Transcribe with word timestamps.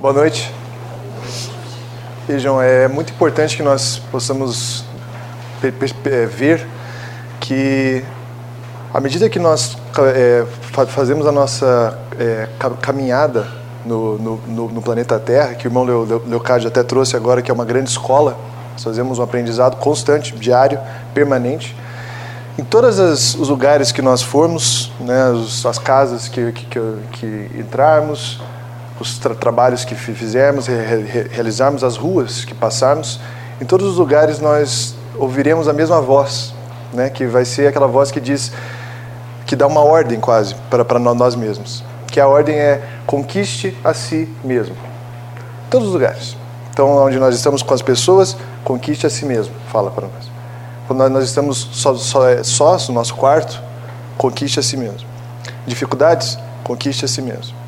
Boa 0.00 0.14
noite. 0.14 0.50
Vejam, 2.26 2.58
é 2.58 2.88
muito 2.88 3.12
importante 3.12 3.54
que 3.54 3.62
nós 3.62 4.00
possamos 4.10 4.82
é, 5.62 6.24
ver 6.24 6.66
que, 7.38 8.02
à 8.94 8.98
medida 8.98 9.28
que 9.28 9.38
nós 9.38 9.76
é, 10.16 10.46
fazemos 10.86 11.26
a 11.26 11.32
nossa 11.32 11.98
é, 12.18 12.48
caminhada 12.80 13.46
no, 13.84 14.16
no, 14.16 14.68
no, 14.70 14.80
planeta 14.80 15.18
Terra, 15.18 15.52
que 15.52 15.66
o 15.66 15.68
irmão 15.68 15.84
Leocádio 15.84 16.68
até 16.68 16.82
trouxe 16.82 17.14
agora, 17.14 17.42
que 17.42 17.50
é 17.50 17.54
uma 17.54 17.66
grande 17.66 17.90
escola, 17.90 18.38
nós 18.72 18.82
fazemos 18.82 19.18
um 19.18 19.22
aprendizado 19.22 19.76
constante, 19.76 20.34
diário, 20.34 20.80
permanente. 21.12 21.76
Em 22.58 22.64
todos 22.64 22.98
os 23.34 23.50
lugares 23.50 23.92
que 23.92 24.00
nós 24.00 24.22
formos, 24.22 24.90
né, 24.98 25.24
as 25.68 25.78
casas 25.78 26.26
que, 26.26 26.52
que, 26.52 26.80
que 27.12 27.50
entrarmos, 27.54 28.40
os 29.00 29.18
tra 29.18 29.34
trabalhos 29.34 29.84
que 29.84 29.94
fizermos, 29.94 30.66
re 30.66 30.76
re 30.76 31.28
realizarmos, 31.30 31.82
as 31.82 31.96
ruas 31.96 32.44
que 32.44 32.54
passarmos, 32.54 33.18
em 33.60 33.64
todos 33.64 33.86
os 33.86 33.96
lugares 33.96 34.38
nós 34.38 34.94
ouviremos 35.16 35.66
a 35.68 35.72
mesma 35.72 36.00
voz, 36.00 36.54
né, 36.92 37.08
que 37.08 37.26
vai 37.26 37.44
ser 37.44 37.68
aquela 37.68 37.88
voz 37.88 38.10
que 38.10 38.20
diz, 38.20 38.52
que 39.46 39.56
dá 39.56 39.66
uma 39.66 39.82
ordem 39.82 40.20
quase 40.20 40.54
para 40.68 40.98
nós 40.98 41.34
mesmos, 41.34 41.82
que 42.08 42.20
a 42.20 42.28
ordem 42.28 42.56
é 42.56 42.82
conquiste 43.06 43.76
a 43.82 43.94
si 43.94 44.28
mesmo. 44.44 44.74
Em 44.74 45.70
todos 45.70 45.88
os 45.88 45.94
lugares. 45.94 46.36
Então, 46.70 46.88
onde 47.04 47.18
nós 47.18 47.34
estamos 47.34 47.62
com 47.62 47.74
as 47.74 47.82
pessoas, 47.82 48.36
conquiste 48.64 49.06
a 49.06 49.10
si 49.10 49.24
mesmo, 49.24 49.54
fala 49.72 49.90
para 49.90 50.06
nós. 50.06 50.30
Quando 50.86 51.08
nós 51.08 51.24
estamos 51.24 51.68
só, 51.72 51.94
só, 51.94 52.42
sós 52.42 52.88
no 52.88 52.94
nosso 52.94 53.14
quarto, 53.14 53.62
conquiste 54.16 54.58
a 54.58 54.62
si 54.62 54.76
mesmo. 54.76 55.08
Dificuldades, 55.66 56.38
conquiste 56.64 57.04
a 57.04 57.08
si 57.08 57.22
mesmo 57.22 57.60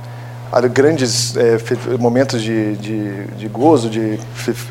grandes 0.60 1.34
é, 1.36 1.56
momentos 1.98 2.42
de, 2.42 2.76
de, 2.76 3.24
de, 3.28 3.48
gozo, 3.48 3.88
de 3.88 4.18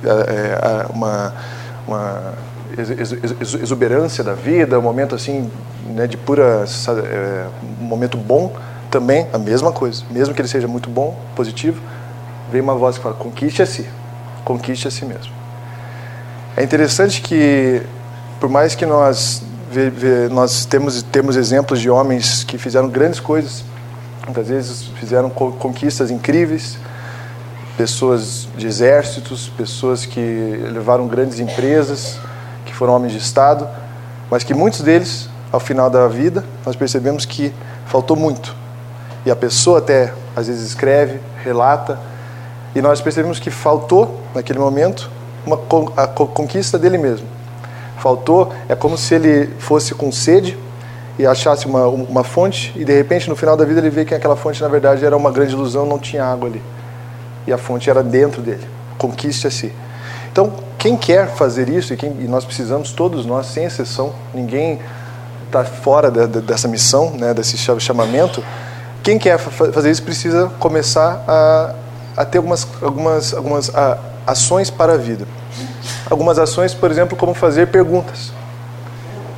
é, 0.06 0.86
uma, 0.94 1.34
uma 1.88 2.34
exuberância 3.62 4.24
da 4.24 4.34
vida, 4.34 4.78
um 4.78 4.82
momento 4.82 5.16
assim 5.16 5.50
né, 5.88 6.06
de 6.06 6.18
pura 6.18 6.66
é, 6.88 7.48
um 7.82 7.84
momento 7.84 8.16
bom 8.16 8.54
também 8.92 9.28
a 9.34 9.40
mesma 9.40 9.72
coisa, 9.72 10.04
mesmo 10.12 10.36
que 10.36 10.42
ele 10.42 10.48
seja 10.48 10.68
muito 10.68 10.90
bom, 10.90 11.18
positivo, 11.36 11.82
vem 12.52 12.62
uma 12.62 12.76
voz 12.76 12.98
que 12.98 13.04
fala 13.04 13.16
conquiste 13.16 13.62
a 13.62 13.66
si, 13.66 13.88
conquiste 14.46 14.88
a 14.88 14.92
si 14.92 15.06
mesmo. 15.06 15.34
É 16.56 16.64
interessante 16.64 17.22
que 17.22 17.82
por 18.40 18.50
mais 18.50 18.76
que 18.76 18.86
nós 18.86 19.42
nós 20.30 20.66
temos 20.66 21.02
temos 21.02 21.38
exemplos 21.38 21.80
de 21.80 21.90
homens 21.90 22.44
que 22.44 22.58
fizeram 22.58 22.90
grandes 22.90 23.22
coisas 23.22 23.64
Muitas 24.26 24.48
vezes 24.50 24.84
fizeram 25.00 25.30
conquistas 25.30 26.12
incríveis, 26.12 26.78
pessoas 27.76 28.48
de 28.56 28.68
exércitos, 28.68 29.50
pessoas 29.58 30.06
que 30.06 30.20
levaram 30.72 31.08
grandes 31.08 31.40
empresas, 31.40 32.20
que 32.66 32.74
foram 32.74 32.94
homens 32.94 33.14
de 33.14 33.18
Estado, 33.18 33.68
mas 34.30 34.44
que 34.44 34.54
muitos 34.54 34.82
deles, 34.82 35.28
ao 35.52 35.60
final 35.60 35.90
da 35.90 36.08
vida, 36.08 36.46
nós 36.66 36.76
percebemos 36.76 37.26
que 37.26 37.52
faltou 37.88 38.16
muito. 38.16 38.56
E 39.26 39.32
a 39.32 39.36
pessoa 39.36 39.80
até 39.80 40.14
às 40.36 40.48
vezes 40.48 40.70
escreve, 40.70 41.20
relata, 41.44 42.00
e 42.76 42.82
nós 42.82 43.02
percebemos 43.02 43.40
que 43.40 43.50
faltou, 43.50 44.22
naquele 44.34 44.60
momento, 44.60 45.10
uma, 45.46 45.60
a 45.98 46.08
conquista 46.08 46.78
dele 46.78 46.98
mesmo. 46.98 47.28
Faltou, 47.98 48.54
é 48.70 48.76
como 48.76 48.98
se 48.98 49.16
ele 49.16 49.48
fosse 49.60 49.94
com 49.94 50.12
sede 50.12 50.58
e 51.22 51.28
achasse 51.28 51.68
uma, 51.68 51.86
uma 51.86 52.24
fonte 52.24 52.74
e 52.76 52.84
de 52.84 52.96
repente 52.96 53.30
no 53.30 53.36
final 53.36 53.56
da 53.56 53.64
vida 53.64 53.80
ele 53.80 53.92
vê 53.92 54.04
que 54.04 54.16
aquela 54.16 54.36
fonte 54.36 54.60
na 54.60 54.68
verdade 54.68 55.06
era 55.06 55.16
uma 55.16 55.30
grande 55.30 55.54
ilusão, 55.54 55.86
não 55.86 56.00
tinha 56.00 56.26
água 56.26 56.50
ali. 56.50 56.62
E 57.46 57.54
a 57.54 57.60
fonte 57.60 57.92
era 57.92 58.02
dentro 58.02 58.42
dele. 58.42 58.68
Conquiste 58.98 59.46
a 59.46 59.52
si. 59.52 59.72
Então, 60.32 60.52
quem 60.80 60.98
quer 60.98 61.28
fazer 61.28 61.70
isso, 61.70 61.94
e, 61.94 61.98
quem, 61.98 62.10
e 62.22 62.28
nós 62.28 62.44
precisamos, 62.44 62.92
todos 62.92 63.24
nós, 63.24 63.48
sem 63.48 63.66
exceção, 63.66 64.14
ninguém 64.34 64.80
está 65.46 65.64
fora 65.64 66.10
de, 66.10 66.26
de, 66.26 66.42
dessa 66.42 66.68
missão, 66.68 67.12
né, 67.12 67.34
desse 67.34 67.56
chamamento, 67.58 68.44
quem 69.04 69.20
quer 69.20 69.38
fazer 69.38 69.92
isso 69.92 70.02
precisa 70.02 70.52
começar 70.60 71.24
a, 71.28 71.76
a 72.18 72.26
ter 72.26 72.40
algumas, 72.40 72.68
algumas, 72.82 73.34
algumas 73.34 73.76
a, 73.76 74.00
ações 74.26 74.72
para 74.72 74.94
a 74.94 74.98
vida. 74.98 75.28
Algumas 76.10 76.40
ações, 76.40 76.74
por 76.74 76.90
exemplo, 76.90 77.16
como 77.16 77.34
fazer 77.36 77.68
perguntas. 77.68 78.32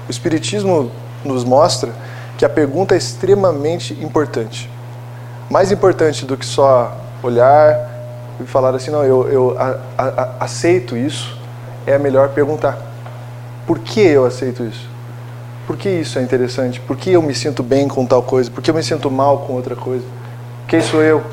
O 0.07 0.11
Espiritismo 0.11 0.91
nos 1.23 1.43
mostra 1.43 1.91
que 2.37 2.45
a 2.45 2.49
pergunta 2.49 2.95
é 2.95 2.97
extremamente 2.97 3.93
importante. 4.03 4.69
Mais 5.49 5.71
importante 5.71 6.25
do 6.25 6.35
que 6.35 6.45
só 6.45 6.97
olhar 7.21 7.89
e 8.39 8.43
falar 8.45 8.75
assim, 8.75 8.91
não, 8.91 9.03
eu, 9.03 9.29
eu 9.29 9.57
a, 9.57 9.77
a, 9.97 10.43
aceito 10.43 10.97
isso, 10.97 11.37
é 11.85 11.97
melhor 11.97 12.29
perguntar. 12.29 12.77
Por 13.65 13.79
que 13.79 14.01
eu 14.01 14.25
aceito 14.25 14.63
isso? 14.63 14.89
Por 15.65 15.77
que 15.77 15.87
isso 15.87 16.19
é 16.19 16.21
interessante? 16.21 16.79
Por 16.81 16.97
que 16.97 17.11
eu 17.11 17.21
me 17.21 17.33
sinto 17.33 17.63
bem 17.63 17.87
com 17.87 18.05
tal 18.05 18.21
coisa? 18.21 18.51
Por 18.51 18.61
que 18.61 18.69
eu 18.69 18.75
me 18.75 18.83
sinto 18.83 19.09
mal 19.09 19.39
com 19.39 19.53
outra 19.53 19.75
coisa? 19.75 20.05
Quem 20.67 20.81
sou 20.81 21.01
eu? 21.01 21.23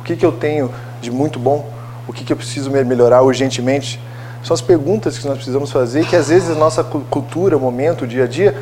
O 0.00 0.02
que, 0.04 0.16
que 0.16 0.26
eu 0.26 0.32
tenho 0.32 0.70
de 1.00 1.10
muito 1.10 1.38
bom? 1.38 1.68
O 2.08 2.12
que, 2.12 2.24
que 2.24 2.32
eu 2.32 2.36
preciso 2.36 2.70
melhorar 2.70 3.22
urgentemente? 3.22 4.00
São 4.42 4.54
as 4.54 4.60
perguntas 4.60 5.18
que 5.18 5.26
nós 5.26 5.36
precisamos 5.36 5.70
fazer 5.70 6.06
que 6.06 6.16
às 6.16 6.28
vezes 6.28 6.50
a 6.50 6.54
nossa 6.54 6.82
cultura, 6.82 7.56
o 7.56 7.60
momento, 7.60 8.04
o 8.04 8.06
dia 8.06 8.24
a 8.24 8.26
dia, 8.26 8.56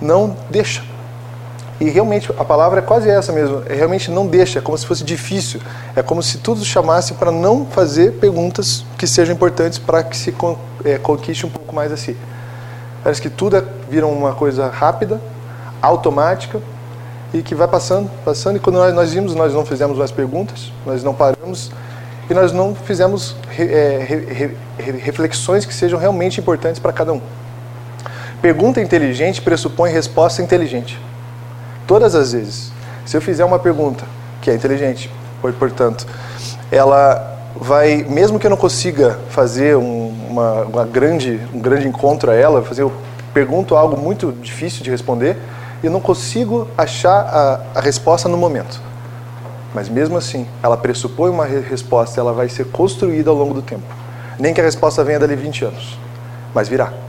não 0.00 0.36
deixa. 0.50 0.82
E 1.80 1.90
realmente 1.90 2.30
a 2.38 2.44
palavra 2.44 2.78
é 2.78 2.82
quase 2.82 3.10
essa 3.10 3.32
mesmo, 3.32 3.62
é 3.66 3.74
realmente 3.74 4.10
não 4.10 4.26
deixa, 4.26 4.60
é 4.60 4.62
como 4.62 4.78
se 4.78 4.86
fosse 4.86 5.02
difícil, 5.02 5.60
é 5.96 6.02
como 6.02 6.22
se 6.22 6.38
tudo 6.38 6.64
chamasse 6.64 7.14
para 7.14 7.32
não 7.32 7.66
fazer 7.66 8.12
perguntas 8.12 8.84
que 8.96 9.06
sejam 9.06 9.34
importantes 9.34 9.78
para 9.78 10.02
que 10.04 10.16
se 10.16 10.32
é, 10.84 10.98
conquiste 10.98 11.44
um 11.44 11.50
pouco 11.50 11.74
mais 11.74 11.90
a 11.90 11.96
si. 11.96 12.16
Parece 13.02 13.20
que 13.20 13.28
tudo 13.28 13.56
é, 13.56 13.64
vira 13.90 14.06
uma 14.06 14.32
coisa 14.34 14.68
rápida, 14.68 15.20
automática 15.82 16.60
e 17.32 17.42
que 17.42 17.54
vai 17.54 17.66
passando, 17.66 18.08
passando. 18.24 18.56
E 18.56 18.60
quando 18.60 18.76
nós, 18.76 18.94
nós 18.94 19.12
vimos, 19.12 19.34
nós 19.34 19.52
não 19.52 19.66
fizemos 19.66 19.98
mais 19.98 20.12
perguntas, 20.12 20.72
nós 20.86 21.02
não 21.02 21.12
paramos 21.12 21.72
e 22.30 22.34
nós 22.34 22.52
não 22.52 22.74
fizemos 22.74 23.36
é, 23.58 24.04
re, 24.08 24.56
re, 24.78 24.90
reflexões 24.92 25.66
que 25.66 25.74
sejam 25.74 25.98
realmente 25.98 26.40
importantes 26.40 26.78
para 26.78 26.92
cada 26.92 27.12
um. 27.12 27.20
Pergunta 28.44 28.78
inteligente 28.78 29.40
pressupõe 29.40 29.90
resposta 29.90 30.42
inteligente. 30.42 31.00
Todas 31.86 32.14
as 32.14 32.32
vezes. 32.32 32.70
Se 33.06 33.16
eu 33.16 33.22
fizer 33.22 33.42
uma 33.42 33.58
pergunta 33.58 34.04
que 34.42 34.50
é 34.50 34.54
inteligente, 34.54 35.10
portanto, 35.58 36.06
ela 36.70 37.38
vai, 37.56 38.04
mesmo 38.06 38.38
que 38.38 38.46
eu 38.46 38.50
não 38.50 38.56
consiga 38.58 39.18
fazer 39.30 39.78
um, 39.78 40.08
uma, 40.28 40.60
uma, 40.64 40.84
grande, 40.84 41.40
um 41.54 41.58
grande 41.58 41.88
encontro 41.88 42.30
a 42.30 42.34
ela, 42.34 42.60
fazer, 42.60 42.82
eu 42.82 42.92
pergunto 43.32 43.76
algo 43.76 43.98
muito 43.98 44.30
difícil 44.30 44.84
de 44.84 44.90
responder 44.90 45.38
e 45.82 45.86
eu 45.86 45.90
não 45.90 46.00
consigo 46.00 46.68
achar 46.76 47.20
a, 47.20 47.60
a 47.78 47.80
resposta 47.80 48.28
no 48.28 48.36
momento. 48.36 48.78
Mas 49.72 49.88
mesmo 49.88 50.18
assim, 50.18 50.46
ela 50.62 50.76
pressupõe 50.76 51.30
uma 51.30 51.46
resposta, 51.46 52.20
ela 52.20 52.34
vai 52.34 52.50
ser 52.50 52.66
construída 52.66 53.30
ao 53.30 53.36
longo 53.36 53.54
do 53.54 53.62
tempo. 53.62 53.86
Nem 54.38 54.52
que 54.52 54.60
a 54.60 54.64
resposta 54.64 55.02
venha 55.02 55.18
dali 55.18 55.34
20 55.34 55.64
anos, 55.64 55.98
mas 56.52 56.68
virá. 56.68 57.03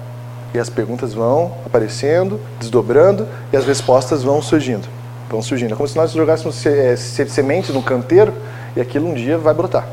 E 0.55 0.59
as 0.59 0.69
perguntas 0.69 1.13
vão 1.13 1.51
aparecendo, 1.65 2.39
desdobrando, 2.61 3.27
e 3.51 3.57
as 3.57 3.65
respostas 3.65 4.23
vão 4.23 4.41
surgindo. 4.41 4.87
Vão 5.29 5.41
surgindo. 5.41 5.73
É 5.73 5.75
como 5.75 5.85
se 5.85 5.97
nós 5.97 6.13
jogássemos 6.13 6.65
é, 6.65 6.95
sementes 6.95 7.75
no 7.75 7.83
canteiro 7.83 8.33
e 8.73 8.79
aquilo 8.79 9.05
um 9.05 9.13
dia 9.13 9.37
vai 9.37 9.53
brotar. 9.53 9.85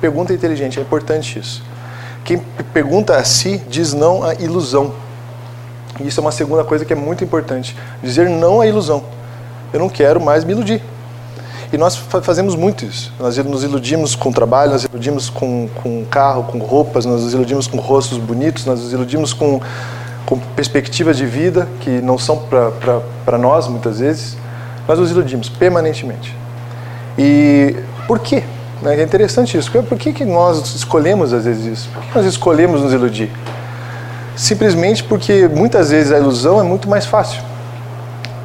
Pergunta 0.00 0.32
inteligente, 0.32 0.78
é 0.78 0.82
importante 0.82 1.38
isso. 1.38 1.62
Quem 2.24 2.38
pergunta 2.72 3.18
a 3.18 3.22
si 3.22 3.60
diz 3.68 3.92
não 3.92 4.24
à 4.24 4.32
ilusão. 4.32 4.94
E 6.00 6.08
isso 6.08 6.20
é 6.20 6.22
uma 6.22 6.32
segunda 6.32 6.64
coisa 6.64 6.86
que 6.86 6.94
é 6.94 6.96
muito 6.96 7.22
importante. 7.22 7.76
Dizer 8.02 8.30
não 8.30 8.62
à 8.62 8.66
ilusão. 8.66 9.04
Eu 9.74 9.78
não 9.78 9.90
quero 9.90 10.18
mais 10.18 10.42
me 10.42 10.52
iludir. 10.52 10.80
E 11.72 11.78
nós 11.78 11.96
fazemos 11.96 12.54
muito 12.54 12.84
isso. 12.84 13.10
Nós 13.18 13.38
nos 13.38 13.64
iludimos 13.64 14.14
com 14.14 14.30
trabalho, 14.30 14.72
nós 14.72 14.82
nos 14.82 14.90
iludimos 14.92 15.30
com, 15.30 15.68
com 15.82 16.04
carro, 16.04 16.44
com 16.44 16.58
roupas, 16.58 17.06
nós 17.06 17.22
nos 17.22 17.32
iludimos 17.32 17.66
com 17.66 17.78
rostos 17.78 18.18
bonitos, 18.18 18.66
nós 18.66 18.78
nos 18.78 18.92
iludimos 18.92 19.32
com, 19.32 19.58
com 20.26 20.38
perspectivas 20.38 21.16
de 21.16 21.24
vida 21.24 21.66
que 21.80 22.02
não 22.02 22.18
são 22.18 22.42
para 23.24 23.38
nós, 23.38 23.68
muitas 23.68 24.00
vezes. 24.00 24.36
Nós 24.86 24.98
nos 24.98 25.10
iludimos 25.10 25.48
permanentemente. 25.48 26.36
E 27.16 27.74
por 28.06 28.18
quê? 28.18 28.42
É 28.84 29.02
interessante 29.02 29.56
isso. 29.56 29.70
Por 29.70 29.96
que, 29.96 30.12
que 30.12 30.26
nós 30.26 30.74
escolhemos, 30.74 31.32
às 31.32 31.46
vezes, 31.46 31.64
isso? 31.64 31.88
Por 31.94 32.02
que 32.02 32.14
nós 32.14 32.26
escolhemos 32.26 32.82
nos 32.82 32.92
iludir? 32.92 33.30
Simplesmente 34.36 35.02
porque 35.04 35.48
muitas 35.48 35.90
vezes 35.90 36.12
a 36.12 36.18
ilusão 36.18 36.60
é 36.60 36.62
muito 36.62 36.86
mais 36.86 37.06
fácil. 37.06 37.40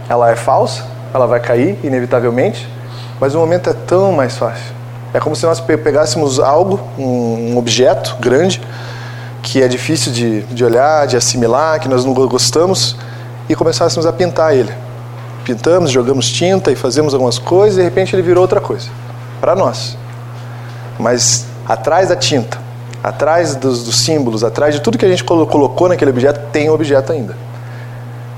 Ela 0.08 0.32
é 0.32 0.36
falsa, 0.38 0.86
ela 1.14 1.28
vai 1.28 1.42
cair, 1.42 1.78
inevitavelmente, 1.84 2.77
mas 3.20 3.36
o 3.36 3.40
momento 3.40 3.70
é 3.70 3.74
tão 3.74 4.12
mais 4.12 4.38
fácil. 4.38 4.76
É 5.14 5.20
como 5.20 5.36
se 5.36 5.46
nós 5.46 5.60
pegássemos 5.60 6.40
algo, 6.40 6.80
um 6.98 7.58
objeto 7.58 8.18
grande, 8.20 8.62
que 9.42 9.62
é 9.64 9.68
difícil 9.68 10.12
de, 10.12 10.42
de 10.44 10.64
olhar, 10.64 11.08
de 11.08 11.16
assimilar, 11.16 11.80
que 11.80 11.88
nós 11.88 12.04
não 12.04 12.14
gostamos, 12.14 12.96
e 13.48 13.56
começássemos 13.56 14.06
a 14.06 14.12
pintar 14.12 14.54
ele. 14.54 14.74
Pintamos, 15.46 15.90
jogamos 15.92 16.30
tinta 16.30 16.72
e 16.72 16.76
fazemos 16.76 17.14
algumas 17.14 17.40
coisas, 17.40 17.78
e 17.78 17.82
de 17.82 17.86
repente 17.86 18.14
ele 18.14 18.22
virou 18.22 18.42
outra 18.42 18.60
coisa. 18.60 18.90
Para 19.40 19.56
nós. 19.56 19.98
Mas 21.00 21.46
atrás 21.66 22.10
da 22.10 22.16
tinta, 22.16 22.58
atrás 23.04 23.56
dos, 23.56 23.84
dos 23.84 23.98
símbolos, 24.00 24.44
atrás 24.44 24.76
de 24.76 24.82
tudo 24.82 24.98
que 24.98 25.06
a 25.06 25.10
gente 25.10 25.24
colocou 25.24 25.88
naquele 25.88 26.12
objeto, 26.12 26.42
tem 26.52 26.70
o 26.70 26.74
objeto 26.74 27.14
ainda. 27.14 27.36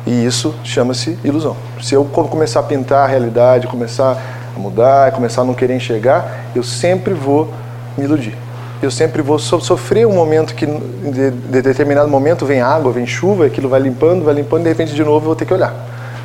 E 0.05 0.25
isso 0.25 0.53
chama-se 0.63 1.17
ilusão. 1.23 1.55
Se 1.81 1.95
eu 1.95 2.05
começar 2.05 2.59
a 2.59 2.63
pintar 2.63 3.03
a 3.03 3.07
realidade, 3.07 3.67
começar 3.67 4.38
a 4.55 4.59
mudar, 4.59 5.11
começar 5.11 5.41
a 5.41 5.45
não 5.45 5.53
querer 5.53 5.75
enxergar, 5.75 6.45
eu 6.55 6.63
sempre 6.63 7.13
vou 7.13 7.51
me 7.97 8.03
iludir. 8.03 8.35
Eu 8.81 8.89
sempre 8.89 9.21
vou 9.21 9.37
so 9.37 9.59
sofrer 9.59 10.07
um 10.07 10.13
momento 10.13 10.55
que, 10.55 10.65
de, 10.65 11.31
de, 11.31 11.61
determinado 11.61 12.07
momento, 12.07 12.45
vem 12.45 12.61
água, 12.61 12.91
vem 12.91 13.05
chuva, 13.05 13.45
aquilo 13.45 13.67
vai 13.67 13.79
limpando, 13.79 14.23
vai 14.23 14.33
limpando, 14.33 14.61
e 14.61 14.63
de 14.63 14.69
repente 14.69 14.93
de 14.93 15.03
novo 15.03 15.17
eu 15.17 15.27
vou 15.27 15.35
ter 15.35 15.45
que 15.45 15.53
olhar. 15.53 15.73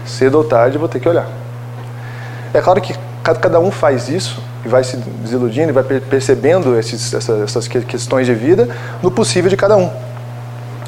Cedo 0.06 0.38
ou 0.38 0.44
tarde 0.44 0.76
eu 0.76 0.80
vou 0.80 0.88
ter 0.88 1.00
que 1.00 1.08
olhar. 1.08 1.26
É 2.52 2.60
claro 2.60 2.80
que 2.80 2.94
cada 3.24 3.58
um 3.58 3.70
faz 3.70 4.08
isso 4.08 4.40
e 4.64 4.68
vai 4.68 4.84
se 4.84 4.96
desiludindo 4.96 5.70
e 5.70 5.72
vai 5.72 5.82
percebendo 5.82 6.78
esses, 6.78 7.12
essas, 7.12 7.42
essas 7.42 7.66
questões 7.66 8.26
de 8.26 8.34
vida 8.34 8.68
no 9.02 9.10
possível 9.10 9.50
de 9.50 9.56
cada 9.56 9.76
um. 9.76 9.90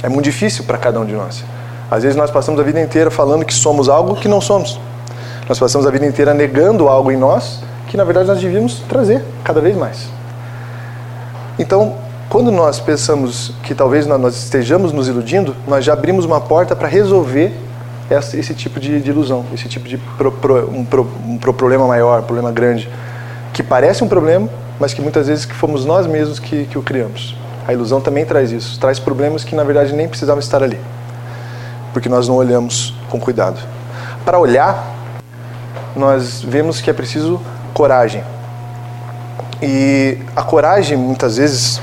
É 0.03 0.09
muito 0.09 0.25
difícil 0.25 0.65
para 0.65 0.79
cada 0.79 1.01
um 1.01 1.05
de 1.05 1.15
nós. 1.15 1.45
Às 1.91 2.03
vezes 2.03 2.17
nós 2.17 2.31
passamos 2.31 2.61
a 2.61 2.63
vida 2.63 2.81
inteira 2.81 3.11
falando 3.11 3.45
que 3.45 3.55
somos 3.55 3.89
algo 3.89 4.15
que 4.15 4.29
não 4.29 4.41
somos. 4.41 4.79
Nós 5.49 5.59
passamos 5.59 5.87
a 5.87 5.91
vida 5.91 6.05
inteira 6.05 6.35
negando 6.35 6.89
algo 6.89 7.11
em 7.11 7.17
nós 7.17 7.61
que 7.87 7.97
na 7.97 8.05
verdade 8.05 8.29
nós 8.29 8.41
devíamos 8.41 8.81
trazer 8.89 9.23
cada 9.45 9.61
vez 9.61 9.77
mais. 9.77 10.09
Então, 11.59 11.95
quando 12.29 12.51
nós 12.51 12.81
pensamos 12.81 13.53
que 13.63 13.75
talvez 13.75 14.07
nós 14.07 14.37
estejamos 14.37 14.93
nos 14.93 15.09
iludindo, 15.09 15.55
nós 15.67 15.85
já 15.85 15.93
abrimos 15.93 16.25
uma 16.25 16.41
porta 16.41 16.75
para 16.75 16.89
resolver 16.89 17.53
esse 18.11 18.55
tipo 18.55 18.79
de, 18.79 19.01
de, 19.01 19.11
ilusão, 19.11 19.45
esse 19.53 19.69
tipo 19.69 19.89
de 19.89 19.97
pro, 19.97 20.31
pro, 20.31 20.71
um, 20.71 20.85
pro, 20.85 21.09
um, 21.25 21.39
problema 21.39 21.87
maior, 21.87 22.23
problema 22.23 22.53
grande, 22.53 22.89
que 23.53 23.63
parece 23.63 24.05
um 24.05 24.09
problema, 24.09 24.49
mas 24.79 24.93
que 24.93 25.01
muitas 25.01 25.29
vezes 25.29 25.45
que 25.45 25.55
fomos 25.55 25.85
nós 25.85 26.07
mesmos 26.07 26.39
que, 26.39 26.67
que 26.67 26.79
o 26.79 26.83
criamos. 26.83 27.37
A 27.67 27.73
ilusão 27.73 28.01
também 28.01 28.25
traz 28.25 28.53
isso, 28.53 28.79
traz 28.79 28.99
problemas 28.99 29.43
que 29.43 29.57
na 29.57 29.65
verdade 29.65 29.93
nem 29.93 30.09
precisavam 30.09 30.41
estar 30.41 30.63
ali, 30.63 30.79
porque 31.93 32.09
nós 32.09 32.29
não 32.29 32.37
olhamos 32.37 32.95
com 33.09 33.19
cuidado. 33.19 33.59
Para 34.25 34.39
olhar, 34.39 34.96
nós 35.97 36.43
vemos 36.43 36.81
que 36.81 36.91
é 36.91 36.93
preciso 36.93 37.41
coragem. 37.73 38.23
E 39.63 40.19
a 40.37 40.43
coragem, 40.43 40.97
muitas 40.97 41.39
vezes, 41.39 41.81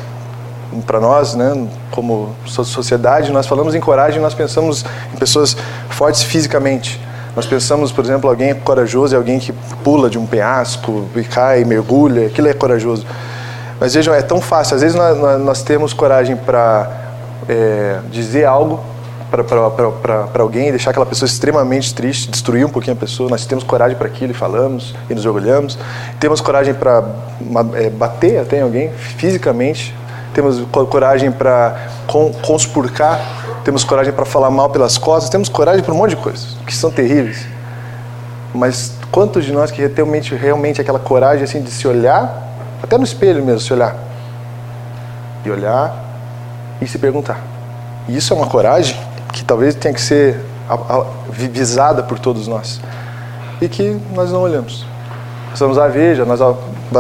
para 0.86 1.00
nós, 1.00 1.34
né, 1.34 1.68
como 1.90 2.36
sociedade, 2.46 3.32
nós 3.32 3.48
falamos 3.48 3.74
em 3.74 3.80
coragem, 3.80 4.22
nós 4.22 4.34
pensamos 4.34 4.86
em 5.14 5.18
pessoas 5.18 5.58
fortes 5.90 6.22
fisicamente. 6.24 7.02
Nós 7.36 7.48
pensamos, 7.48 7.92
por 7.92 8.04
exemplo, 8.04 8.30
alguém 8.30 8.54
corajoso 8.54 9.16
é 9.16 9.18
alguém 9.18 9.40
que 9.40 9.52
pula 9.84 10.08
de 10.08 10.20
um 10.20 10.26
penhasco 10.26 11.08
e 11.16 11.24
cai, 11.24 11.64
mergulha, 11.66 12.28
aquilo 12.28 12.48
é 12.48 12.54
corajoso. 12.54 13.06
Mas 13.80 13.96
vejam, 13.96 14.14
é 14.14 14.22
tão 14.22 14.40
fácil. 14.40 14.76
Às 14.76 14.82
vezes 14.82 14.96
nós, 14.96 15.18
nós 15.40 15.64
temos 15.64 15.94
coragem 15.94 16.36
para 16.36 16.92
é, 17.50 18.00
dizer 18.12 18.46
algo 18.46 18.80
para 19.42 20.44
alguém, 20.44 20.70
deixar 20.70 20.92
aquela 20.92 21.08
pessoa 21.08 21.26
extremamente 21.26 21.96
triste, 21.96 22.30
destruir 22.30 22.64
um 22.66 22.70
pouquinho 22.70 22.96
a 22.96 23.00
pessoa. 23.00 23.30
Nós 23.30 23.46
temos 23.48 23.64
coragem 23.64 23.98
para 23.98 24.06
aquilo 24.06 24.32
e 24.32 24.36
falamos 24.36 24.94
e 25.10 25.16
nos 25.16 25.26
orgulhamos. 25.26 25.80
Temos 26.20 26.40
coragem 26.40 26.76
para 26.76 27.04
é, 27.74 27.90
bater 27.90 28.40
até 28.40 28.60
em 28.60 28.62
alguém 28.62 28.92
fisicamente. 29.18 29.96
Temos 30.36 30.62
coragem 30.88 31.32
para 31.32 31.88
conspurcar. 32.46 33.20
Temos 33.64 33.84
coragem 33.84 34.14
para 34.14 34.26
falar 34.26 34.52
mal 34.52 34.70
pelas 34.70 35.00
costas. 35.00 35.32
Temos 35.32 35.50
coragem 35.50 35.84
para 35.84 35.94
um 35.94 35.98
monte 35.98 36.12
de 36.12 36.18
coisas 36.18 36.56
que 36.68 36.76
são 36.76 36.92
terríveis. 36.92 37.48
Mas 38.54 38.94
quantos 39.12 39.46
de 39.46 39.52
nós 39.52 39.72
que 39.72 39.84
realmente, 39.88 40.36
realmente 40.36 40.80
aquela 40.80 41.00
coragem 41.00 41.44
assim 41.44 41.62
de 41.62 41.72
se 41.72 41.88
olhar, 41.88 42.54
até 42.84 43.00
no 43.00 43.04
espelho 43.04 43.44
mesmo, 43.44 43.62
se 43.62 43.74
olhar 43.74 43.96
e 45.44 45.50
olhar 45.50 46.04
e 46.80 46.88
se 46.88 47.00
perguntar. 47.00 47.42
Isso 48.08 48.34
é 48.34 48.36
uma 48.36 48.48
coragem 48.48 49.13
que 49.34 49.44
talvez 49.44 49.76
tenha 49.76 49.94
que 49.94 50.02
ser 50.02 50.40
visada 51.30 52.04
por 52.04 52.20
todos 52.20 52.48
nós 52.48 52.80
e 53.60 53.68
que 53.68 54.00
nós 54.14 54.32
não 54.32 54.42
olhamos. 54.42 54.86
Estamos 55.54 55.78
a 55.78 55.88
veja, 55.88 56.24
nós 56.24 56.40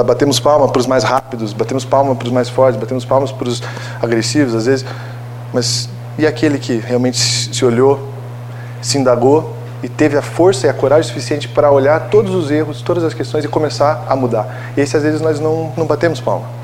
batemos 0.06 0.40
palma 0.40 0.68
para 0.68 0.80
os 0.80 0.88
mais 0.88 1.04
rápidos, 1.04 1.54
batemos 1.54 1.86
palma 1.86 2.16
para 2.16 2.26
os 2.26 2.32
mais 2.32 2.50
fortes, 2.50 2.80
batemos 2.80 3.06
palmas 3.06 3.32
para 3.32 3.48
os 3.48 3.64
agressivos 4.02 4.54
às 4.54 4.66
vezes, 4.66 4.86
mas 5.54 5.90
e 6.18 6.28
aquele 6.28 6.60
que 6.60 6.78
realmente 6.78 7.18
se 7.18 7.66
olhou, 7.66 8.00
se 8.82 8.98
indagou 8.98 9.56
e 9.82 9.90
teve 9.90 10.18
a 10.18 10.22
força 10.22 10.68
e 10.68 10.70
a 10.70 10.74
coragem 10.74 11.08
suficiente 11.08 11.48
para 11.48 11.72
olhar 11.72 12.10
todos 12.10 12.34
os 12.34 12.52
erros, 12.52 12.82
todas 12.82 13.04
as 13.04 13.14
questões 13.14 13.44
e 13.44 13.48
começar 13.48 14.06
a 14.08 14.16
mudar. 14.16 14.72
Esse 14.78 14.96
às 14.98 15.04
vezes 15.04 15.22
nós 15.22 15.40
não, 15.40 15.72
não 15.76 15.86
batemos 15.86 16.20
palma. 16.20 16.63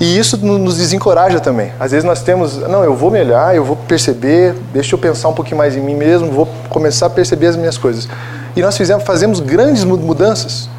E 0.00 0.18
isso 0.18 0.38
nos 0.38 0.78
desencoraja 0.78 1.40
também. 1.40 1.72
Às 1.78 1.90
vezes 1.90 2.04
nós 2.04 2.22
temos, 2.22 2.56
não, 2.56 2.82
eu 2.82 2.96
vou 2.96 3.10
me 3.10 3.20
olhar, 3.20 3.54
eu 3.54 3.62
vou 3.62 3.76
perceber, 3.76 4.54
deixa 4.72 4.94
eu 4.94 4.98
pensar 4.98 5.28
um 5.28 5.34
pouquinho 5.34 5.58
mais 5.58 5.76
em 5.76 5.80
mim 5.80 5.94
mesmo, 5.94 6.32
vou 6.32 6.48
começar 6.70 7.04
a 7.04 7.10
perceber 7.10 7.48
as 7.48 7.56
minhas 7.56 7.76
coisas. 7.76 8.08
E 8.56 8.62
nós 8.62 8.78
fizemos, 8.78 9.04
fazemos 9.04 9.40
grandes 9.40 9.84
mudanças 9.84 10.70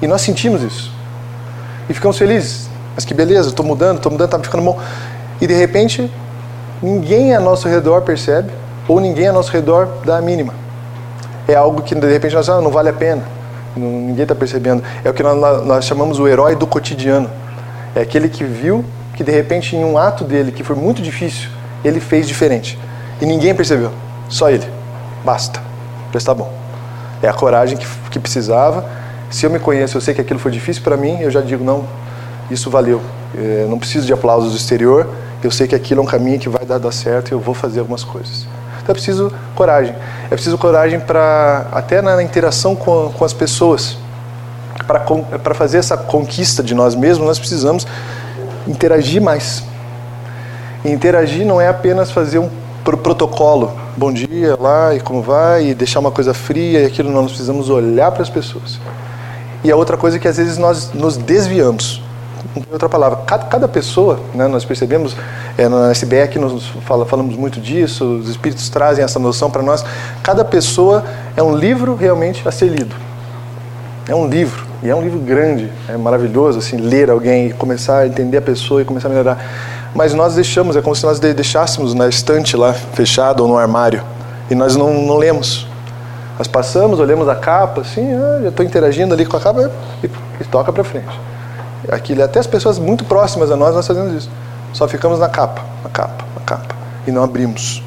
e 0.00 0.06
nós 0.06 0.22
sentimos 0.22 0.62
isso. 0.62 0.90
E 1.86 1.92
ficamos 1.92 2.16
felizes. 2.16 2.70
Mas 2.94 3.04
que 3.04 3.12
beleza, 3.12 3.50
estou 3.50 3.64
mudando, 3.64 3.98
estou 3.98 4.10
mudando, 4.10 4.28
está 4.28 4.38
ficando 4.38 4.64
bom. 4.64 4.80
E 5.38 5.46
de 5.46 5.52
repente, 5.52 6.10
ninguém 6.82 7.34
ao 7.34 7.42
nosso 7.42 7.68
redor 7.68 8.00
percebe, 8.00 8.50
ou 8.88 9.00
ninguém 9.00 9.28
ao 9.28 9.34
nosso 9.34 9.52
redor 9.52 9.86
dá 10.02 10.16
a 10.16 10.22
mínima. 10.22 10.54
É 11.46 11.54
algo 11.54 11.82
que 11.82 11.94
de 11.94 12.10
repente 12.10 12.34
nós 12.34 12.48
ah, 12.48 12.62
não 12.62 12.70
vale 12.70 12.88
a 12.88 12.94
pena, 12.94 13.22
ninguém 13.76 14.22
está 14.22 14.34
percebendo. 14.34 14.82
É 15.04 15.10
o 15.10 15.12
que 15.12 15.22
nós, 15.22 15.66
nós 15.66 15.84
chamamos 15.84 16.18
o 16.18 16.26
herói 16.26 16.56
do 16.56 16.66
cotidiano 16.66 17.41
é 17.94 18.00
aquele 18.00 18.28
que 18.28 18.44
viu 18.44 18.84
que 19.14 19.22
de 19.22 19.30
repente 19.30 19.76
em 19.76 19.84
um 19.84 19.98
ato 19.98 20.24
dele 20.24 20.50
que 20.50 20.64
foi 20.64 20.76
muito 20.76 21.02
difícil, 21.02 21.48
ele 21.84 22.00
fez 22.00 22.26
diferente. 22.26 22.78
E 23.20 23.26
ninguém 23.26 23.54
percebeu, 23.54 23.92
só 24.28 24.50
ele. 24.50 24.66
Basta. 25.24 25.60
Já 26.12 26.18
está 26.18 26.34
bom. 26.34 26.52
É 27.22 27.28
a 27.28 27.32
coragem 27.32 27.76
que, 27.76 27.86
que 28.10 28.18
precisava. 28.18 28.84
Se 29.30 29.46
eu 29.46 29.50
me 29.50 29.58
conheço, 29.58 29.96
eu 29.96 30.00
sei 30.00 30.14
que 30.14 30.20
aquilo 30.20 30.38
foi 30.38 30.50
difícil 30.50 30.82
para 30.82 30.96
mim, 30.96 31.20
eu 31.20 31.30
já 31.30 31.40
digo, 31.40 31.64
não, 31.64 31.86
isso 32.50 32.68
valeu. 32.70 33.00
Eu 33.34 33.68
não 33.68 33.78
preciso 33.78 34.06
de 34.06 34.12
aplausos 34.12 34.52
do 34.52 34.56
exterior, 34.56 35.08
eu 35.42 35.50
sei 35.50 35.66
que 35.66 35.74
aquilo 35.74 36.00
é 36.00 36.02
um 36.02 36.06
caminho 36.06 36.38
que 36.38 36.48
vai 36.48 36.64
dar, 36.64 36.78
dar 36.78 36.92
certo 36.92 37.30
e 37.30 37.32
eu 37.32 37.40
vou 37.40 37.54
fazer 37.54 37.80
algumas 37.80 38.04
coisas. 38.04 38.46
Então 38.82 38.92
é 38.92 38.94
preciso 38.94 39.32
coragem. 39.54 39.94
É 40.26 40.34
preciso 40.34 40.58
coragem 40.58 40.98
para, 41.00 41.66
até 41.72 42.02
na 42.02 42.22
interação 42.22 42.74
com, 42.74 43.12
com 43.16 43.24
as 43.24 43.32
pessoas 43.32 43.96
para 45.00 45.54
fazer 45.54 45.78
essa 45.78 45.96
conquista 45.96 46.62
de 46.62 46.74
nós 46.74 46.94
mesmos, 46.94 47.26
nós 47.26 47.38
precisamos 47.38 47.86
interagir 48.66 49.20
mais. 49.20 49.64
E 50.84 50.90
interagir 50.90 51.46
não 51.46 51.60
é 51.60 51.68
apenas 51.68 52.10
fazer 52.10 52.38
um 52.38 52.50
protocolo, 52.82 53.72
bom 53.96 54.12
dia, 54.12 54.56
lá 54.58 54.94
e 54.94 55.00
como 55.00 55.22
vai, 55.22 55.68
e 55.68 55.74
deixar 55.74 56.00
uma 56.00 56.10
coisa 56.10 56.34
fria 56.34 56.80
e 56.80 56.86
aquilo, 56.86 57.10
não, 57.10 57.22
nós 57.22 57.30
precisamos 57.30 57.70
olhar 57.70 58.10
para 58.10 58.22
as 58.22 58.30
pessoas. 58.30 58.80
E 59.62 59.70
a 59.70 59.76
outra 59.76 59.96
coisa 59.96 60.16
é 60.16 60.20
que 60.20 60.26
às 60.26 60.36
vezes 60.36 60.58
nós 60.58 60.92
nos 60.92 61.16
desviamos. 61.16 62.02
Outra 62.70 62.88
palavra, 62.88 63.20
cada, 63.24 63.44
cada 63.44 63.68
pessoa, 63.68 64.18
né, 64.34 64.48
nós 64.48 64.64
percebemos, 64.64 65.16
é, 65.56 65.68
na 65.68 65.92
SBE 65.92 66.38
nós 66.40 66.64
fala, 66.84 67.06
falamos 67.06 67.36
muito 67.36 67.60
disso, 67.60 68.04
os 68.16 68.28
espíritos 68.28 68.68
trazem 68.68 69.04
essa 69.04 69.18
noção 69.18 69.48
para 69.48 69.62
nós. 69.62 69.84
Cada 70.22 70.44
pessoa 70.44 71.04
é 71.36 71.42
um 71.42 71.56
livro 71.56 71.94
realmente 71.94 72.46
a 72.46 72.50
ser 72.50 72.66
lido. 72.66 72.94
É 74.08 74.14
um 74.14 74.26
livro. 74.26 74.71
E 74.82 74.90
é 74.90 74.94
um 74.94 75.00
livro 75.00 75.20
grande, 75.20 75.70
é 75.88 75.96
maravilhoso 75.96 76.58
assim 76.58 76.76
ler 76.76 77.08
alguém 77.08 77.48
e 77.48 77.52
começar 77.52 77.98
a 77.98 78.06
entender 78.06 78.38
a 78.38 78.42
pessoa 78.42 78.82
e 78.82 78.84
começar 78.84 79.06
a 79.06 79.10
melhorar. 79.10 79.38
Mas 79.94 80.12
nós 80.12 80.34
deixamos, 80.34 80.74
é 80.74 80.82
como 80.82 80.96
se 80.96 81.04
nós 81.04 81.20
deixássemos 81.20 81.94
na 81.94 82.08
estante 82.08 82.56
lá 82.56 82.72
fechada 82.72 83.42
ou 83.42 83.48
no 83.48 83.56
armário 83.56 84.02
e 84.50 84.54
nós 84.54 84.74
não, 84.74 84.92
não 84.92 85.16
lemos. 85.16 85.68
Nós 86.36 86.48
passamos, 86.48 86.98
olhamos 86.98 87.28
a 87.28 87.36
capa, 87.36 87.82
assim, 87.82 88.12
ah, 88.12 88.40
já 88.42 88.48
estou 88.48 88.64
interagindo 88.66 89.14
ali 89.14 89.24
com 89.24 89.36
a 89.36 89.40
capa 89.40 89.70
e, 90.02 90.10
e 90.40 90.44
toca 90.44 90.72
para 90.72 90.82
frente. 90.82 91.20
Aquilo, 91.88 92.22
até 92.24 92.40
as 92.40 92.46
pessoas 92.46 92.78
muito 92.78 93.04
próximas 93.04 93.50
a 93.50 93.56
nós, 93.56 93.74
nós 93.74 93.86
fazemos 93.86 94.12
isso. 94.14 94.30
Só 94.72 94.88
ficamos 94.88 95.20
na 95.20 95.28
capa, 95.28 95.62
na 95.84 95.90
capa, 95.90 96.24
na 96.34 96.40
capa 96.40 96.74
e 97.06 97.12
não 97.12 97.22
abrimos. 97.22 97.82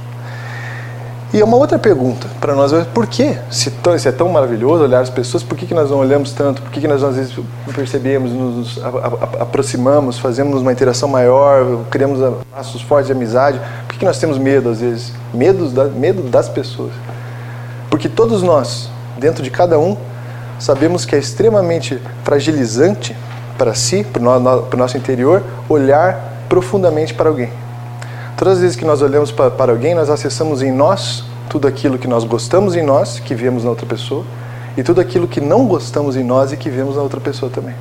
E 1.36 1.44
uma 1.44 1.58
outra 1.58 1.78
pergunta 1.78 2.30
para 2.40 2.56
nós 2.56 2.72
é 2.72 2.86
por 2.86 3.08
que, 3.08 3.38
se, 3.52 3.70
se, 4.00 4.08
é 4.08 4.12
tão 4.14 4.30
maravilhoso 4.30 4.86
olhar 4.86 5.02
as 5.02 5.10
pessoas, 5.10 5.44
por 5.44 5.58
que, 5.58 5.66
que 5.66 5.74
nós 5.74 5.92
não 5.92 5.98
olhamos 5.98 6.32
tanto? 6.32 6.62
Por 6.62 6.72
que, 6.72 6.80
que 6.80 6.88
nós 6.88 7.04
às 7.04 7.18
vezes 7.18 7.38
percebemos, 7.76 8.32
nos 8.32 8.80
aproximamos, 9.38 10.18
fazemos 10.18 10.62
uma 10.62 10.72
interação 10.72 11.10
maior, 11.10 11.84
criamos 11.92 12.22
laços 12.56 12.82
fortes 12.84 13.08
de 13.08 13.12
amizade? 13.12 13.60
Por 13.86 13.92
que, 13.92 14.00
que 14.00 14.06
nós 14.06 14.18
temos 14.18 14.38
medo 14.38 14.70
às 14.70 14.80
vezes? 14.80 15.12
Medo, 15.34 15.70
da, 15.72 15.84
medo 15.88 16.24
das 16.24 16.48
pessoas. 16.48 16.94
Porque 17.90 18.08
todos 18.08 18.42
nós, 18.42 18.90
dentro 19.18 19.44
de 19.44 19.52
cada 19.52 19.78
um, 19.78 19.98
sabemos 20.58 21.04
que 21.04 21.18
é 21.18 21.20
extremamente 21.20 22.02
fragilizante 22.24 23.14
para 23.58 23.74
si, 23.74 24.06
para 24.06 24.24
o 24.24 24.78
nosso 24.78 24.96
interior, 24.96 25.44
olhar 25.68 26.46
profundamente 26.48 27.14
para 27.14 27.28
alguém. 27.28 27.65
Todas 28.38 28.56
as 28.56 28.60
vezes 28.60 28.76
que 28.76 28.84
nós 28.84 29.02
olhamos 29.02 29.32
para, 29.32 29.50
para 29.50 29.72
alguém, 29.72 29.96
nós 29.96 30.10
acessamos 30.10 30.62
em 30.62 30.72
nós 30.72 31.24
tudo 31.50 31.68
aquilo 31.68 31.98
que 31.98 32.08
nós 32.08 32.26
gostamos 32.26 32.76
em 32.76 32.84
nós, 32.84 33.20
que 33.20 33.34
vemos 33.34 33.64
na 33.64 33.70
outra 33.70 33.86
pessoa, 33.86 34.26
e 34.76 34.84
tudo 34.84 35.00
aquilo 35.00 35.26
que 35.28 35.40
não 35.40 35.66
gostamos 35.66 36.18
em 36.18 36.24
nós 36.24 36.52
e 36.52 36.58
que 36.58 36.70
vemos 36.70 36.98
na 36.98 37.02
outra 37.02 37.22
pessoa 37.22 37.50
também. 37.50 37.74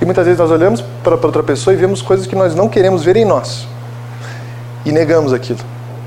E 0.00 0.04
muitas 0.04 0.24
vezes 0.24 0.38
nós 0.38 0.50
olhamos 0.50 0.80
para 1.02 1.14
outra 1.14 1.42
pessoa 1.42 1.74
e 1.74 1.76
vemos 1.76 2.00
coisas 2.00 2.26
que 2.26 2.36
nós 2.36 2.54
não 2.54 2.68
queremos 2.68 3.02
ver 3.04 3.16
em 3.16 3.24
nós. 3.24 3.66
E 4.84 4.92
negamos 4.92 5.32
aquilo. 5.32 5.58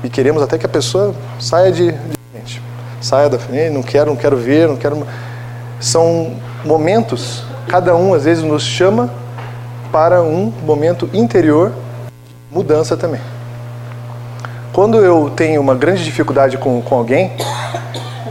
E 0.02 0.08
queremos 0.08 0.42
até 0.42 0.56
que 0.56 0.64
a 0.64 0.68
pessoa 0.68 1.14
saia 1.38 1.70
de, 1.70 1.92
de 1.92 2.18
frente. 2.32 2.62
Saia 3.00 3.28
da 3.28 3.38
frente, 3.38 3.74
não 3.74 3.82
quero, 3.82 4.08
não 4.08 4.16
quero 4.16 4.36
ver, 4.36 4.68
não 4.68 4.76
quero. 4.76 5.06
São 5.80 6.34
momentos, 6.64 7.44
cada 7.66 7.94
um 7.94 8.14
às 8.14 8.24
vezes 8.24 8.42
nos 8.42 8.62
chama 8.62 9.10
para 9.92 10.22
um 10.22 10.52
momento 10.64 11.10
interior, 11.12 11.72
mudança 12.50 12.96
também. 12.96 13.20
Quando 14.72 14.98
eu 14.98 15.30
tenho 15.34 15.60
uma 15.60 15.74
grande 15.74 16.04
dificuldade 16.04 16.56
com, 16.56 16.80
com 16.82 16.94
alguém, 16.94 17.32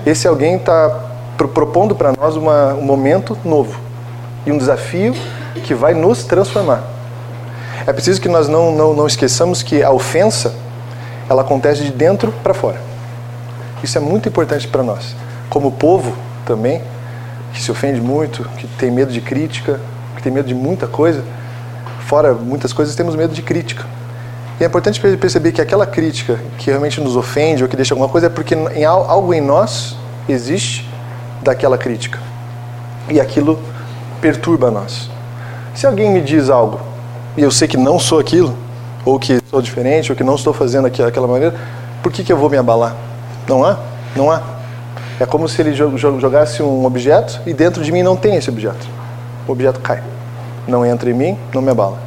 esse 0.05 0.27
alguém 0.27 0.55
está 0.55 1.07
propondo 1.38 1.95
para 1.95 2.13
nós 2.13 2.36
uma, 2.36 2.74
um 2.74 2.81
momento 2.81 3.38
novo 3.43 3.79
e 4.45 4.51
um 4.51 4.57
desafio 4.57 5.13
que 5.63 5.74
vai 5.74 5.93
nos 5.93 6.24
transformar. 6.24 6.83
É 7.86 7.93
preciso 7.93 8.19
que 8.19 8.29
nós 8.29 8.47
não, 8.47 8.71
não, 8.71 8.93
não 8.93 9.07
esqueçamos 9.07 9.62
que 9.62 9.83
a 9.83 9.91
ofensa 9.91 10.53
ela 11.29 11.41
acontece 11.41 11.83
de 11.83 11.91
dentro 11.91 12.31
para 12.43 12.53
fora. 12.53 12.81
Isso 13.83 13.97
é 13.97 14.01
muito 14.01 14.27
importante 14.27 14.67
para 14.67 14.81
nós. 14.81 15.15
Como 15.50 15.71
povo 15.71 16.15
também, 16.45 16.81
que 17.53 17.62
se 17.62 17.71
ofende 17.71 18.01
muito, 18.01 18.43
que 18.57 18.67
tem 18.67 18.89
medo 18.89 19.12
de 19.12 19.21
crítica, 19.21 19.79
que 20.15 20.24
tem 20.24 20.31
medo 20.31 20.47
de 20.47 20.55
muita 20.55 20.88
coisa, 20.88 21.24
fora 22.07 22.33
muitas 22.33 22.74
coisas, 22.74 22.95
temos 22.95 23.15
medo 23.15 23.33
de 23.33 23.41
crítica. 23.41 23.86
E 24.59 24.63
é 24.63 24.67
importante 24.67 24.99
perceber 24.99 25.51
que 25.51 25.61
aquela 25.61 25.85
crítica 25.85 26.39
que 26.57 26.69
realmente 26.69 26.99
nos 26.99 27.15
ofende 27.15 27.61
ou 27.63 27.69
que 27.69 27.75
deixa 27.75 27.93
alguma 27.93 28.09
coisa 28.09 28.27
é 28.27 28.29
porque 28.29 28.55
em 28.55 28.83
algo 28.85 29.33
em 29.33 29.41
nós 29.41 29.95
existe 30.27 30.89
daquela 31.43 31.77
crítica. 31.77 32.19
E 33.09 33.21
aquilo 33.21 33.59
perturba 34.19 34.71
nós. 34.71 35.09
Se 35.75 35.85
alguém 35.85 36.09
me 36.09 36.21
diz 36.21 36.49
algo 36.49 36.79
e 37.37 37.41
eu 37.43 37.51
sei 37.51 37.67
que 37.67 37.77
não 37.77 37.99
sou 37.99 38.19
aquilo, 38.19 38.57
ou 39.05 39.19
que 39.19 39.39
sou 39.49 39.61
diferente, 39.61 40.11
ou 40.11 40.15
que 40.15 40.23
não 40.23 40.35
estou 40.35 40.53
fazendo 40.53 40.87
aquela 40.87 41.27
maneira, 41.27 41.55
por 42.01 42.11
que, 42.11 42.23
que 42.23 42.33
eu 42.33 42.37
vou 42.37 42.49
me 42.49 42.57
abalar? 42.57 42.95
Não 43.47 43.63
há? 43.63 43.77
Não 44.15 44.31
há. 44.31 44.41
É 45.19 45.25
como 45.25 45.47
se 45.47 45.61
ele 45.61 45.73
jogasse 45.73 46.63
um 46.63 46.83
objeto 46.83 47.41
e 47.45 47.53
dentro 47.53 47.83
de 47.83 47.91
mim 47.91 48.01
não 48.01 48.15
tem 48.15 48.35
esse 48.35 48.49
objeto. 48.49 48.87
O 49.47 49.51
objeto 49.51 49.79
cai. 49.79 50.01
Não 50.67 50.85
entra 50.85 51.09
em 51.09 51.13
mim, 51.13 51.37
não 51.53 51.61
me 51.61 51.69
abala. 51.69 52.06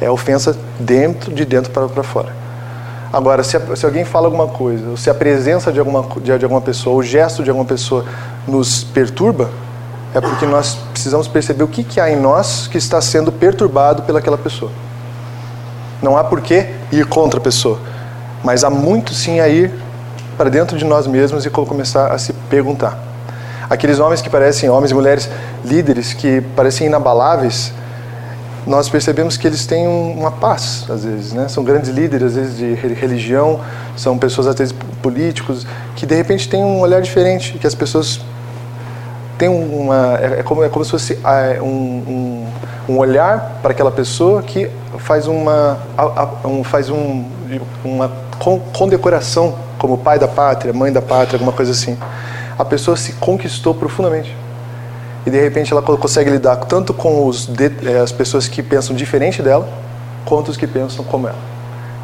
É 0.00 0.10
ofensa 0.10 0.56
dentro, 0.78 1.32
de 1.32 1.44
dentro 1.44 1.70
para, 1.72 2.02
fora. 2.02 2.32
Agora, 3.12 3.42
se, 3.42 3.58
se, 3.76 3.86
alguém 3.86 4.04
fala 4.04 4.26
alguma 4.26 4.48
coisa, 4.48 4.90
ou 4.90 4.96
se 4.96 5.08
a 5.08 5.14
presença 5.14 5.72
de 5.72 5.78
alguma, 5.78 6.06
de, 6.20 6.38
de 6.38 6.44
alguma 6.44 6.60
pessoa, 6.60 6.96
o 6.96 7.02
gesto 7.02 7.42
de 7.42 7.50
alguma 7.50 7.66
pessoa 7.66 8.04
nos 8.46 8.84
perturba, 8.84 9.48
é 10.14 10.20
porque 10.20 10.46
nós 10.46 10.78
precisamos 10.92 11.28
perceber 11.28 11.64
o 11.64 11.68
que, 11.68 11.84
que 11.84 12.00
há 12.00 12.10
em 12.10 12.16
nós 12.16 12.66
que 12.66 12.78
está 12.78 13.00
sendo 13.00 13.30
perturbado 13.30 14.02
pelaquela 14.02 14.38
pessoa. 14.38 14.70
Não 16.02 16.16
há 16.16 16.24
por 16.24 16.40
que 16.40 16.66
ir 16.92 17.06
contra 17.06 17.38
a 17.38 17.42
pessoa, 17.42 17.78
mas 18.44 18.64
há 18.64 18.70
muito 18.70 19.14
sim 19.14 19.40
a 19.40 19.48
ir 19.48 19.72
para 20.36 20.50
dentro 20.50 20.76
de 20.76 20.84
nós 20.84 21.06
mesmos 21.06 21.46
e 21.46 21.50
começar 21.50 22.12
a 22.12 22.18
se 22.18 22.32
perguntar. 22.32 22.98
Aqueles 23.68 23.98
homens 23.98 24.22
que 24.22 24.30
parecem, 24.30 24.70
homens 24.70 24.90
e 24.90 24.94
mulheres 24.94 25.28
líderes, 25.64 26.12
que 26.12 26.40
parecem 26.54 26.86
inabaláveis, 26.86 27.72
nós 28.66 28.88
percebemos 28.88 29.36
que 29.36 29.46
eles 29.46 29.64
têm 29.64 29.86
uma 29.86 30.32
paz, 30.32 30.84
às 30.90 31.04
vezes, 31.04 31.32
né? 31.32 31.46
São 31.48 31.62
grandes 31.62 31.88
líderes, 31.90 32.28
às 32.28 32.34
vezes, 32.34 32.56
de 32.56 32.74
religião, 32.94 33.60
são 33.96 34.18
pessoas, 34.18 34.48
às 34.48 34.56
vezes, 34.56 34.74
políticos, 35.00 35.64
que 35.94 36.04
de 36.04 36.16
repente 36.16 36.48
têm 36.48 36.64
um 36.64 36.80
olhar 36.80 37.00
diferente, 37.00 37.56
que 37.58 37.66
as 37.66 37.76
pessoas 37.76 38.20
têm 39.38 39.48
uma... 39.48 40.18
É, 40.20 40.40
é 40.40 40.42
como, 40.42 40.64
é 40.64 40.68
como 40.68 40.84
se 40.84 40.90
fosse 40.90 41.18
é, 41.24 41.62
um, 41.62 41.66
um, 41.66 42.46
um 42.88 42.98
olhar 42.98 43.60
para 43.62 43.70
aquela 43.70 43.92
pessoa 43.92 44.42
que 44.42 44.68
faz 44.98 45.28
uma, 45.28 45.78
um, 46.44 46.64
faz 46.64 46.90
um, 46.90 47.24
uma 47.84 48.10
condecoração 48.72 49.54
como 49.78 49.96
pai 49.96 50.18
da 50.18 50.26
pátria, 50.26 50.72
mãe 50.72 50.92
da 50.92 51.02
pátria, 51.02 51.36
alguma 51.36 51.52
coisa 51.52 51.70
assim. 51.70 51.96
A 52.58 52.64
pessoa 52.64 52.96
se 52.96 53.12
conquistou 53.12 53.74
profundamente 53.74 54.34
e 55.26 55.30
de 55.30 55.40
repente 55.40 55.72
ela 55.72 55.82
consegue 55.82 56.30
lidar 56.30 56.56
tanto 56.56 56.94
com 56.94 57.26
os, 57.26 57.48
eh, 57.48 57.98
as 57.98 58.12
pessoas 58.12 58.46
que 58.46 58.62
pensam 58.62 58.94
diferente 58.94 59.42
dela, 59.42 59.68
quanto 60.24 60.48
os 60.50 60.56
que 60.56 60.66
pensam 60.66 61.04
como 61.04 61.26
ela. 61.26 61.38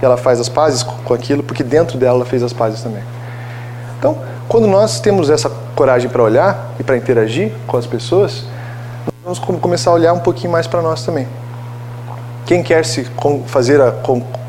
E 0.03 0.05
ela 0.05 0.17
faz 0.17 0.41
as 0.41 0.49
pazes 0.49 0.83
com 0.83 1.15
aquilo, 1.15 1.43
porque 1.43 1.63
dentro 1.63 1.97
dela 1.97 2.17
ela 2.17 2.25
fez 2.25 2.43
as 2.43 2.53
pazes 2.53 2.83
também. 2.83 3.03
Então, 3.97 4.19
quando 4.49 4.67
nós 4.67 4.99
temos 4.99 5.31
essa 5.31 5.49
coragem 5.77 6.11
para 6.11 6.21
olhar 6.21 6.73
e 6.81 6.83
para 6.83 6.97
interagir 6.97 7.53
com 7.69 7.77
as 7.77 7.87
pessoas, 7.87 8.45
nós 9.25 9.39
vamos 9.39 9.63
começar 9.63 9.93
a 9.93 9.95
olhar 9.95 10.13
um 10.13 10.19
pouquinho 10.19 10.51
mais 10.51 10.67
para 10.67 10.83
nós 10.83 11.05
também. 11.05 11.29
Quem 12.45 12.61
quer 12.61 12.85
se 12.85 13.07
fazer 13.47 13.81
a 13.81 13.95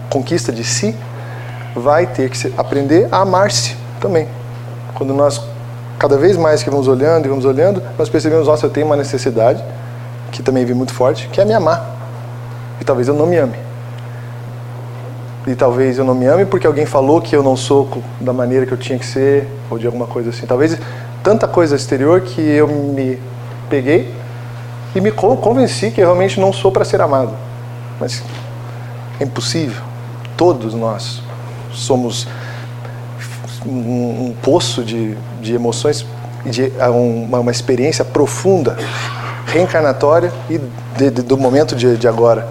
conquista 0.10 0.52
de 0.52 0.64
si, 0.64 0.96
vai 1.76 2.08
ter 2.08 2.30
que 2.30 2.54
aprender 2.58 3.08
a 3.12 3.20
amar-se 3.20 3.76
também. 4.00 4.28
Quando 4.96 5.14
nós 5.14 5.40
cada 6.04 6.18
vez 6.18 6.36
mais 6.36 6.62
que 6.62 6.70
vamos 6.70 6.90
olhando 6.90 7.28
e 7.28 7.30
vamos 7.30 7.46
olhando, 7.46 7.82
nós 7.98 8.10
percebemos, 8.10 8.46
nossa, 8.46 8.66
eu 8.66 8.70
tenho 8.70 8.86
uma 8.86 8.98
necessidade, 8.98 9.64
que 10.34 10.44
também 10.44 10.66
vi 10.66 10.74
muito 10.74 10.94
forte, 10.94 11.30
que 11.30 11.40
é 11.40 11.46
me 11.46 11.54
amar. 11.54 11.96
E 12.82 12.84
talvez 12.84 13.08
eu 13.08 13.14
não 13.14 13.26
me 13.26 13.38
ame. 13.38 13.56
E 15.48 15.56
talvez 15.56 15.98
eu 15.98 16.04
não 16.04 16.14
me 16.14 16.26
ame 16.26 16.46
porque 16.46 16.68
alguém 16.68 16.86
falou 16.86 17.22
que 17.22 17.34
eu 17.34 17.42
não 17.42 17.56
sou 17.56 18.04
da 18.20 18.34
maneira 18.34 18.66
que 18.66 18.74
eu 18.74 18.78
tinha 18.78 19.00
que 19.00 19.06
ser, 19.06 19.48
ou 19.70 19.80
de 19.80 19.86
alguma 19.86 20.06
coisa 20.06 20.32
assim. 20.32 20.46
Talvez 20.46 20.78
tanta 21.24 21.48
coisa 21.48 21.78
exterior 21.78 22.20
que 22.20 22.42
eu 22.42 22.68
me 22.68 23.18
peguei 23.70 24.14
e 24.94 25.00
me 25.00 25.10
convenci 25.10 25.90
que 25.90 26.02
eu 26.02 26.08
realmente 26.08 26.38
não 26.38 26.52
sou 26.52 26.70
para 26.70 26.84
ser 26.84 27.00
amado. 27.00 27.32
Mas 27.98 28.22
é 29.22 29.24
impossível. 29.24 29.82
Todos 30.36 30.74
nós 30.74 31.22
somos 31.72 32.28
um, 33.66 34.28
um 34.28 34.36
poço 34.42 34.84
de, 34.84 35.16
de 35.42 35.54
emoções, 35.54 36.06
de 36.46 36.72
uma, 36.90 37.40
uma 37.40 37.52
experiência 37.52 38.04
profunda, 38.04 38.78
reencarnatória 39.46 40.32
e 40.50 40.60
de, 40.98 41.12
de, 41.12 41.22
do 41.22 41.38
momento 41.38 41.76
de, 41.76 41.98
de, 41.98 42.08
agora, 42.08 42.48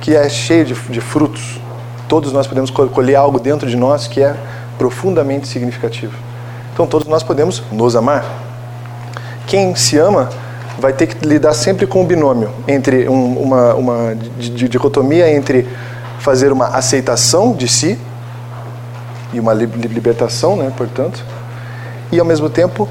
que 0.00 0.14
é 0.14 0.28
cheio 0.28 0.64
de, 0.64 0.74
de 0.74 1.00
frutos. 1.00 1.60
Todos 2.08 2.32
nós 2.32 2.46
podemos 2.46 2.70
colher 2.70 3.14
algo 3.14 3.38
dentro 3.38 3.68
de 3.68 3.76
nós 3.76 4.08
que 4.08 4.20
é 4.20 4.34
profundamente 4.78 5.46
significativo. 5.46 6.16
Então 6.72 6.86
todos 6.86 7.06
nós 7.06 7.22
podemos 7.22 7.62
nos 7.70 7.94
amar. 7.94 8.24
Quem 9.46 9.74
se 9.74 9.98
ama 9.98 10.28
vai 10.78 10.92
ter 10.92 11.06
que 11.06 11.26
lidar 11.26 11.52
sempre 11.52 11.86
com 11.86 12.02
o 12.02 12.06
binômio 12.06 12.50
entre 12.66 13.08
um, 13.08 13.34
uma, 13.38 13.74
uma 13.74 14.16
dicotomia 14.38 15.30
entre 15.30 15.68
fazer 16.18 16.52
uma 16.52 16.68
aceitação 16.68 17.52
de 17.52 17.68
si 17.68 17.98
e 19.32 19.40
uma 19.40 19.52
libertação, 19.52 20.56
né, 20.56 20.72
portanto, 20.76 21.24
e 22.10 22.18
ao 22.18 22.26
mesmo 22.26 22.50
tempo 22.50 22.88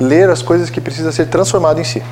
ler 0.00 0.30
as 0.30 0.42
coisas 0.42 0.70
que 0.70 0.80
precisa 0.80 1.12
ser 1.12 1.26
transformado 1.26 1.80
em 1.80 1.84
si. 1.84 2.02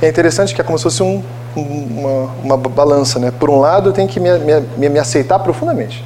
É 0.00 0.08
interessante 0.08 0.54
que 0.54 0.60
é 0.60 0.64
como 0.64 0.78
se 0.78 0.84
fosse 0.84 1.02
um, 1.02 1.22
uma, 1.54 2.30
uma, 2.42 2.56
balança, 2.56 3.18
né? 3.18 3.30
Por 3.30 3.50
um 3.50 3.58
lado, 3.60 3.90
eu 3.90 3.92
tenho 3.92 4.08
que 4.08 4.18
me, 4.18 4.30
me, 4.78 4.88
me, 4.88 4.98
aceitar 4.98 5.38
profundamente. 5.40 6.04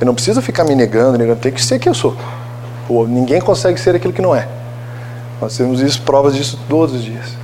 Eu 0.00 0.06
não 0.06 0.14
preciso 0.14 0.42
ficar 0.42 0.64
me 0.64 0.74
negando, 0.74 1.16
negando, 1.16 1.40
tem 1.40 1.52
que 1.52 1.64
ser 1.64 1.78
quem 1.78 1.90
eu 1.90 1.94
sou. 1.94 2.14
Ou 2.88 3.06
ninguém 3.06 3.40
consegue 3.40 3.80
ser 3.80 3.94
aquilo 3.94 4.12
que 4.12 4.20
não 4.20 4.34
é. 4.34 4.46
Nós 5.40 5.56
temos 5.56 5.80
isso, 5.80 6.02
provas 6.02 6.34
disso 6.34 6.58
todos 6.68 6.94
os 6.96 7.02
dias. 7.02 7.36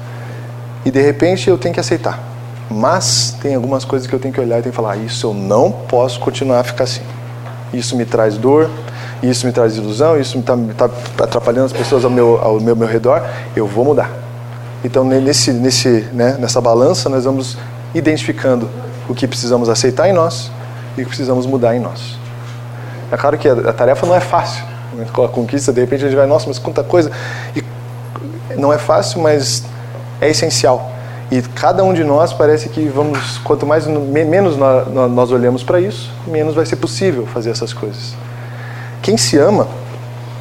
E 0.85 0.91
de 0.91 1.01
repente 1.01 1.49
eu 1.49 1.57
tenho 1.57 1.73
que 1.73 1.81
aceitar. 1.81 2.23
Mas 2.71 3.35
tem 3.41 3.55
algumas 3.55 3.85
coisas 3.85 4.07
que 4.07 4.15
eu 4.15 4.19
tenho 4.19 4.35
que 4.35 4.41
olhar 4.41 4.59
e 4.59 4.63
tenho 4.63 4.73
que 4.73 4.77
falar: 4.77 4.93
ah, 4.93 4.97
isso 4.97 5.27
eu 5.27 5.33
não 5.33 5.71
posso 5.71 6.21
continuar 6.21 6.61
a 6.61 6.65
ficar 6.65 6.85
assim 6.85 7.03
isso 7.73 7.97
me 7.97 8.05
traz 8.05 8.37
dor, 8.37 8.71
isso 9.23 9.47
me 9.47 9.53
traz 9.53 9.77
ilusão, 9.77 10.19
isso 10.19 10.39
está 10.39 10.57
tá 10.77 11.25
atrapalhando 11.25 11.67
as 11.67 11.73
pessoas 11.73 12.05
ao 12.05 12.11
meu, 12.11 12.39
ao 12.43 12.61
meu, 12.61 12.77
meu 12.77 12.87
redor, 12.89 13.23
eu 13.55 13.67
vou 13.67 13.85
mudar. 13.85 14.11
Então, 14.85 15.05
nesse, 15.05 15.53
nesse, 15.53 16.09
né, 16.13 16.37
nessa 16.39 16.61
balança, 16.61 17.09
nós 17.09 17.25
vamos 17.25 17.59
identificando 17.95 18.69
o 19.09 19.15
que 19.15 19.27
precisamos 19.27 19.69
aceitar 19.69 20.09
em 20.09 20.13
nós 20.13 20.51
e 20.97 21.01
o 21.01 21.05
que 21.05 21.09
precisamos 21.09 21.47
mudar 21.47 21.75
em 21.75 21.81
nós. 21.81 22.17
É 23.11 23.17
claro 23.17 23.39
que 23.39 23.49
a, 23.49 23.73
tarefa 23.73 24.07
não 24.07 24.15
é 24.15 24.21
fácil. 24.21 24.63
Com 25.13 25.25
a 25.25 25.29
conquista, 25.29 25.73
de 25.73 25.81
repente, 25.81 26.05
a 26.05 26.09
gente 26.09 26.17
vai, 26.17 26.27
nossa, 26.27 26.47
mas 26.47 26.59
quanta 26.59 26.83
coisa. 26.83 27.11
E 27.57 27.65
não 28.57 28.73
é 28.73 28.79
fácil, 28.79 29.21
mas 29.21 29.65
é 30.21 30.29
essencial. 30.29 30.93
E 31.31 31.43
cada 31.43 31.85
um 31.85 31.93
de 31.93 32.03
nós 32.03 32.33
parece 32.33 32.69
que 32.71 32.89
vamos, 32.89 33.39
quanto 33.39 33.67
mais 33.67 33.87
menos 33.87 34.57
nós 34.57 35.31
olhamos 35.31 35.63
para 35.63 35.81
isso, 35.81 36.11
menos 36.27 36.55
vai 36.55 36.65
ser 36.65 36.77
possível 36.77 37.27
fazer 37.27 37.51
essas 37.51 37.73
coisas. 37.73 38.15
Quem 39.03 39.17
se 39.17 39.37
ama, 39.37 39.69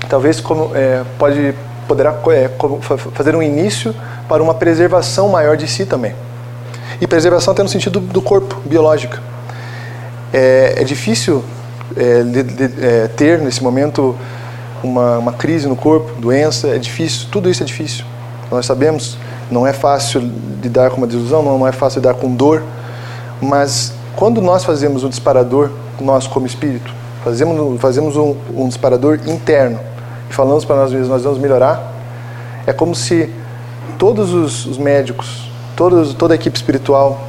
talvez 0.10 0.40
como, 0.40 0.72
é, 0.74 1.04
pode 1.20 1.54
poderá 1.88 2.16
é, 2.32 2.50
fazer 3.14 3.36
um 3.36 3.42
início 3.42 3.96
para 4.28 4.44
uma 4.44 4.54
preservação 4.54 5.30
maior 5.30 5.56
de 5.56 5.68
si 5.68 5.86
também. 5.86 6.14
E 7.00 7.08
preservação 7.08 7.54
até 7.54 7.64
no 7.64 7.70
sentido 7.70 8.00
do 8.00 8.22
corpo, 8.22 8.60
biológica. 8.66 9.22
É, 10.34 10.76
é 10.78 10.84
difícil 10.84 11.44
é, 11.96 12.24
de, 12.24 12.44
de, 12.44 12.86
é, 12.86 13.08
ter 13.08 13.40
nesse 13.40 13.64
momento 13.64 14.16
uma, 14.84 15.18
uma 15.18 15.34
crise 15.34 15.68
no 15.68 15.76
corpo, 15.76 16.12
doença, 16.20 16.68
é 16.68 16.78
difícil, 16.78 17.28
tudo 17.32 17.50
isso 17.50 17.64
é 17.64 17.66
difícil. 17.66 18.04
Nós 18.52 18.66
sabemos 18.66 19.18
não 19.50 19.66
é 19.66 19.74
fácil 19.74 20.22
lidar 20.62 20.90
com 20.90 20.98
uma 20.98 21.08
desilusão, 21.08 21.42
não 21.42 21.68
é 21.68 21.72
fácil 21.72 22.00
lidar 22.00 22.16
com 22.16 22.34
dor, 22.34 22.64
mas 23.42 23.94
quando 24.16 24.42
nós 24.42 24.64
fazemos 24.64 25.04
um 25.04 25.10
disparador, 25.10 25.70
nós 26.00 26.28
como 26.28 26.46
espírito, 26.46 26.94
fazemos, 27.24 27.80
fazemos 27.80 28.16
um, 28.16 28.36
um 28.56 28.68
disparador 28.68 29.20
interno 29.26 29.80
e 30.30 30.34
falamos 30.34 30.66
para 30.66 30.76
nós 30.76 30.92
mesmos, 30.92 31.10
nós 31.10 31.24
vamos 31.24 31.40
melhorar, 31.40 31.94
é 32.66 32.74
como 32.74 32.94
se 32.94 33.30
todos 33.98 34.34
os, 34.34 34.66
os 34.66 34.78
médicos, 34.78 35.50
todos, 35.76 36.14
toda 36.14 36.34
a 36.34 36.36
equipe 36.36 36.56
espiritual, 36.56 37.20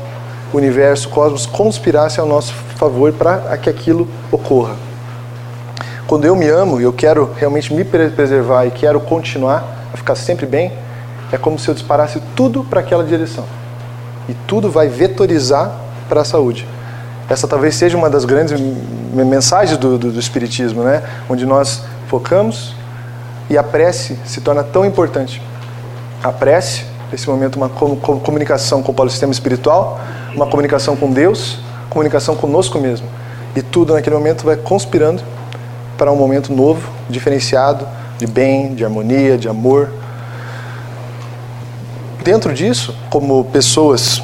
universo, 0.53 1.09
cosmos 1.09 1.47
conspirassem 1.47 2.21
ao 2.21 2.29
nosso 2.29 2.53
favor 2.77 3.13
para 3.13 3.57
que 3.59 3.69
aquilo 3.69 4.09
ocorra. 4.33 4.75
Quando 6.07 6.25
eu 6.25 6.35
me 6.35 6.49
amo 6.49 6.81
e 6.81 6.85
eu 6.85 6.93
quero 6.93 7.31
realmente 7.37 7.73
me 7.73 7.85
preservar 7.85 8.65
e 8.65 8.71
quero 8.71 8.99
continuar 8.99 9.63
a 9.93 9.97
ficar 9.97 10.15
sempre 10.15 10.47
bem, 10.47 10.73
é 11.33 11.37
como 11.37 11.59
se 11.59 11.69
eu 11.69 11.75
disparasse 11.75 12.21
tudo 12.35 12.65
para 12.65 12.81
aquela 12.81 13.05
direção. 13.05 13.45
E 14.29 14.35
tudo 14.47 14.71
vai 14.71 14.89
vetorizar 14.89 15.73
para 16.09 16.23
a 16.23 16.25
saúde. 16.25 16.67
Essa 17.29 17.47
talvez 17.47 17.75
seja 17.75 17.97
uma 17.97 18.09
das 18.09 18.25
grandes 18.25 18.59
mensagens 19.13 19.77
do, 19.77 19.99
do, 19.99 20.13
do 20.13 20.19
Espiritismo, 20.19 20.83
né? 20.83 21.03
onde 21.29 21.45
nós 21.45 21.83
focamos 22.09 22.75
e 23.51 23.57
a 23.57 23.63
prece 23.63 24.19
se 24.25 24.41
torna 24.41 24.63
tão 24.63 24.85
importante. 24.85 25.43
A 26.23 26.33
prece, 26.33 26.85
nesse 27.13 27.29
momento, 27.29 27.57
uma 27.57 27.69
comunicação 27.69 28.83
com 28.83 28.93
o 28.93 28.95
polissistema 28.95 29.33
espiritual, 29.33 30.01
uma 30.35 30.47
comunicação 30.47 30.97
com 30.97 31.11
Deus, 31.11 31.59
comunicação 31.89 32.35
conosco 32.35 32.79
mesmo. 32.79 33.07
E 33.55 33.63
tudo 33.63 33.93
naquele 33.93 34.17
momento 34.17 34.45
vai 34.45 34.57
conspirando 34.57 35.23
para 35.97 36.13
um 36.13 36.17
momento 36.17 36.53
novo, 36.53 36.91
diferenciado, 37.09 37.87
de 38.19 38.27
bem, 38.27 38.75
de 38.75 38.85
harmonia, 38.85 39.39
de 39.39 39.49
amor. 39.49 39.91
Dentro 42.29 42.53
disso, 42.53 42.95
como 43.09 43.43
pessoas, 43.43 44.23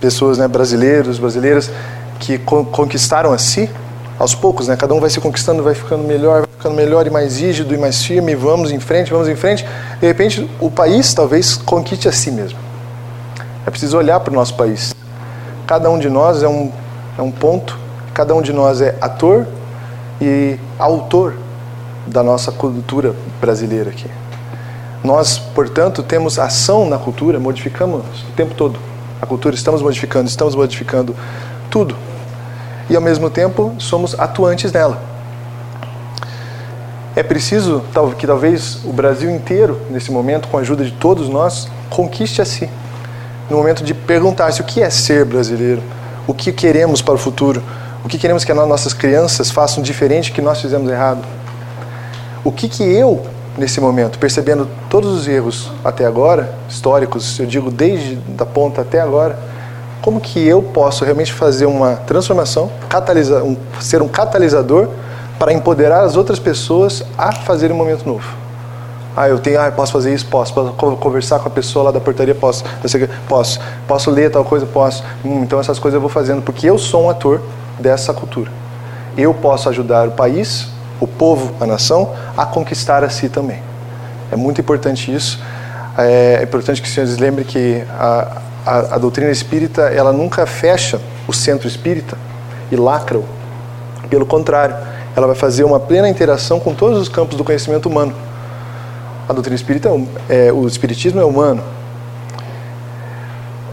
pessoas 0.00 0.38
né, 0.38 0.46
brasileiros, 0.46 1.18
brasileiras 1.18 1.72
que 2.20 2.38
conquistaram 2.38 3.32
a 3.32 3.36
si, 3.36 3.68
aos 4.16 4.32
poucos, 4.32 4.68
né, 4.68 4.76
cada 4.76 4.94
um 4.94 5.00
vai 5.00 5.10
se 5.10 5.20
conquistando, 5.20 5.60
vai 5.60 5.74
ficando 5.74 6.04
melhor, 6.04 6.42
vai 6.42 6.50
ficando 6.56 6.76
melhor 6.76 7.04
e 7.04 7.10
mais 7.10 7.40
rígido 7.40 7.74
e 7.74 7.76
mais 7.76 8.00
firme, 8.04 8.36
vamos 8.36 8.70
em 8.70 8.78
frente, 8.78 9.10
vamos 9.10 9.26
em 9.26 9.34
frente. 9.34 9.66
De 10.00 10.06
repente, 10.06 10.48
o 10.60 10.70
país 10.70 11.12
talvez 11.14 11.56
conquiste 11.56 12.06
a 12.06 12.12
si 12.12 12.30
mesmo. 12.30 12.60
É 13.66 13.70
preciso 13.70 13.98
olhar 13.98 14.20
para 14.20 14.30
o 14.30 14.34
nosso 14.36 14.54
país. 14.54 14.94
Cada 15.66 15.90
um 15.90 15.98
de 15.98 16.08
nós 16.08 16.44
é 16.44 16.48
um, 16.48 16.70
é 17.18 17.22
um 17.22 17.32
ponto, 17.32 17.76
cada 18.14 18.36
um 18.36 18.40
de 18.40 18.52
nós 18.52 18.80
é 18.80 18.96
ator 19.00 19.48
e 20.20 20.56
autor 20.78 21.34
da 22.06 22.22
nossa 22.22 22.52
cultura 22.52 23.12
brasileira 23.40 23.90
aqui. 23.90 24.21
Nós, 25.02 25.38
portanto, 25.38 26.02
temos 26.02 26.38
ação 26.38 26.88
na 26.88 26.98
cultura, 26.98 27.40
modificamos 27.40 28.02
o 28.22 28.32
tempo 28.36 28.54
todo 28.54 28.78
a 29.22 29.26
cultura, 29.26 29.54
estamos 29.54 29.80
modificando, 29.80 30.28
estamos 30.28 30.56
modificando 30.56 31.14
tudo. 31.70 31.96
E 32.90 32.96
ao 32.96 33.00
mesmo 33.00 33.30
tempo 33.30 33.72
somos 33.78 34.18
atuantes 34.18 34.72
nela. 34.72 35.00
É 37.14 37.22
preciso 37.22 37.84
que 38.18 38.26
talvez 38.26 38.84
o 38.84 38.92
Brasil 38.92 39.30
inteiro, 39.30 39.80
nesse 39.90 40.10
momento, 40.10 40.48
com 40.48 40.58
a 40.58 40.60
ajuda 40.60 40.84
de 40.84 40.90
todos 40.90 41.28
nós, 41.28 41.68
conquiste 41.88 42.42
a 42.42 42.44
si. 42.44 42.68
No 43.48 43.56
momento 43.56 43.84
de 43.84 43.94
perguntar-se 43.94 44.60
o 44.60 44.64
que 44.64 44.82
é 44.82 44.90
ser 44.90 45.24
brasileiro, 45.24 45.82
o 46.26 46.34
que 46.34 46.50
queremos 46.50 47.00
para 47.00 47.14
o 47.14 47.18
futuro, 47.18 47.62
o 48.04 48.08
que 48.08 48.18
queremos 48.18 48.44
que 48.44 48.50
as 48.50 48.58
nossas 48.58 48.92
crianças 48.92 49.52
façam 49.52 49.84
diferente 49.84 50.32
que 50.32 50.40
nós 50.40 50.60
fizemos 50.60 50.90
errado? 50.90 51.22
O 52.42 52.50
que 52.50 52.68
que 52.68 52.82
eu, 52.82 53.24
nesse 53.56 53.80
momento, 53.80 54.18
percebendo 54.18 54.68
todos 54.88 55.10
os 55.10 55.28
erros 55.28 55.70
até 55.84 56.06
agora, 56.06 56.54
históricos, 56.68 57.38
eu 57.38 57.46
digo 57.46 57.70
desde 57.70 58.16
da 58.16 58.46
ponta 58.46 58.80
até 58.80 59.00
agora, 59.00 59.38
como 60.00 60.20
que 60.20 60.44
eu 60.44 60.62
posso 60.62 61.04
realmente 61.04 61.32
fazer 61.32 61.66
uma 61.66 61.94
transformação, 61.94 62.70
catalisar, 62.88 63.42
um, 63.42 63.56
ser 63.80 64.02
um 64.02 64.08
catalisador 64.08 64.88
para 65.38 65.52
empoderar 65.52 66.02
as 66.02 66.16
outras 66.16 66.38
pessoas 66.38 67.04
a 67.16 67.32
fazerem 67.32 67.74
um 67.74 67.78
momento 67.78 68.04
novo? 68.04 68.42
Ah, 69.14 69.28
eu 69.28 69.38
tenho, 69.38 69.60
ah, 69.60 69.66
eu 69.66 69.72
posso 69.72 69.92
fazer 69.92 70.12
isso, 70.12 70.26
posso, 70.26 70.54
posso 70.54 70.72
conversar 70.96 71.38
com 71.38 71.46
a 71.46 71.50
pessoa 71.50 71.84
lá 71.84 71.90
da 71.90 72.00
portaria, 72.00 72.34
posso, 72.34 72.64
posso, 73.28 73.60
posso 73.86 74.10
ler 74.10 74.30
tal 74.30 74.44
coisa, 74.44 74.64
posso. 74.64 75.04
Hum, 75.24 75.42
então 75.42 75.60
essas 75.60 75.78
coisas 75.78 75.96
eu 75.96 76.00
vou 76.00 76.08
fazendo 76.08 76.40
porque 76.40 76.68
eu 76.68 76.78
sou 76.78 77.04
um 77.04 77.10
ator 77.10 77.40
dessa 77.78 78.14
cultura. 78.14 78.50
Eu 79.16 79.34
posso 79.34 79.68
ajudar 79.68 80.08
o 80.08 80.12
país, 80.12 80.68
o 81.02 81.06
povo, 81.08 81.52
a 81.60 81.66
nação, 81.66 82.14
a 82.36 82.46
conquistar 82.46 83.02
a 83.02 83.10
si 83.10 83.28
também. 83.28 83.60
É 84.30 84.36
muito 84.36 84.60
importante 84.60 85.12
isso. 85.12 85.40
É 85.98 86.40
importante 86.40 86.80
que 86.80 86.86
os 86.86 86.94
senhores 86.94 87.18
lembrem 87.18 87.44
que 87.44 87.82
a, 87.90 88.40
a, 88.64 88.78
a 88.94 88.98
doutrina 88.98 89.32
espírita 89.32 89.82
ela 89.82 90.12
nunca 90.12 90.46
fecha 90.46 91.00
o 91.26 91.32
centro 91.32 91.66
espírita 91.66 92.16
e 92.70 92.76
lacra-o. 92.76 93.24
Pelo 94.08 94.24
contrário, 94.24 94.76
ela 95.16 95.26
vai 95.26 95.34
fazer 95.34 95.64
uma 95.64 95.80
plena 95.80 96.08
interação 96.08 96.60
com 96.60 96.72
todos 96.72 97.00
os 97.00 97.08
campos 97.08 97.36
do 97.36 97.42
conhecimento 97.42 97.88
humano. 97.88 98.14
A 99.28 99.32
doutrina 99.32 99.56
espírita, 99.56 99.90
é, 100.28 100.52
o 100.52 100.68
espiritismo 100.68 101.20
é 101.20 101.24
humano. 101.24 101.64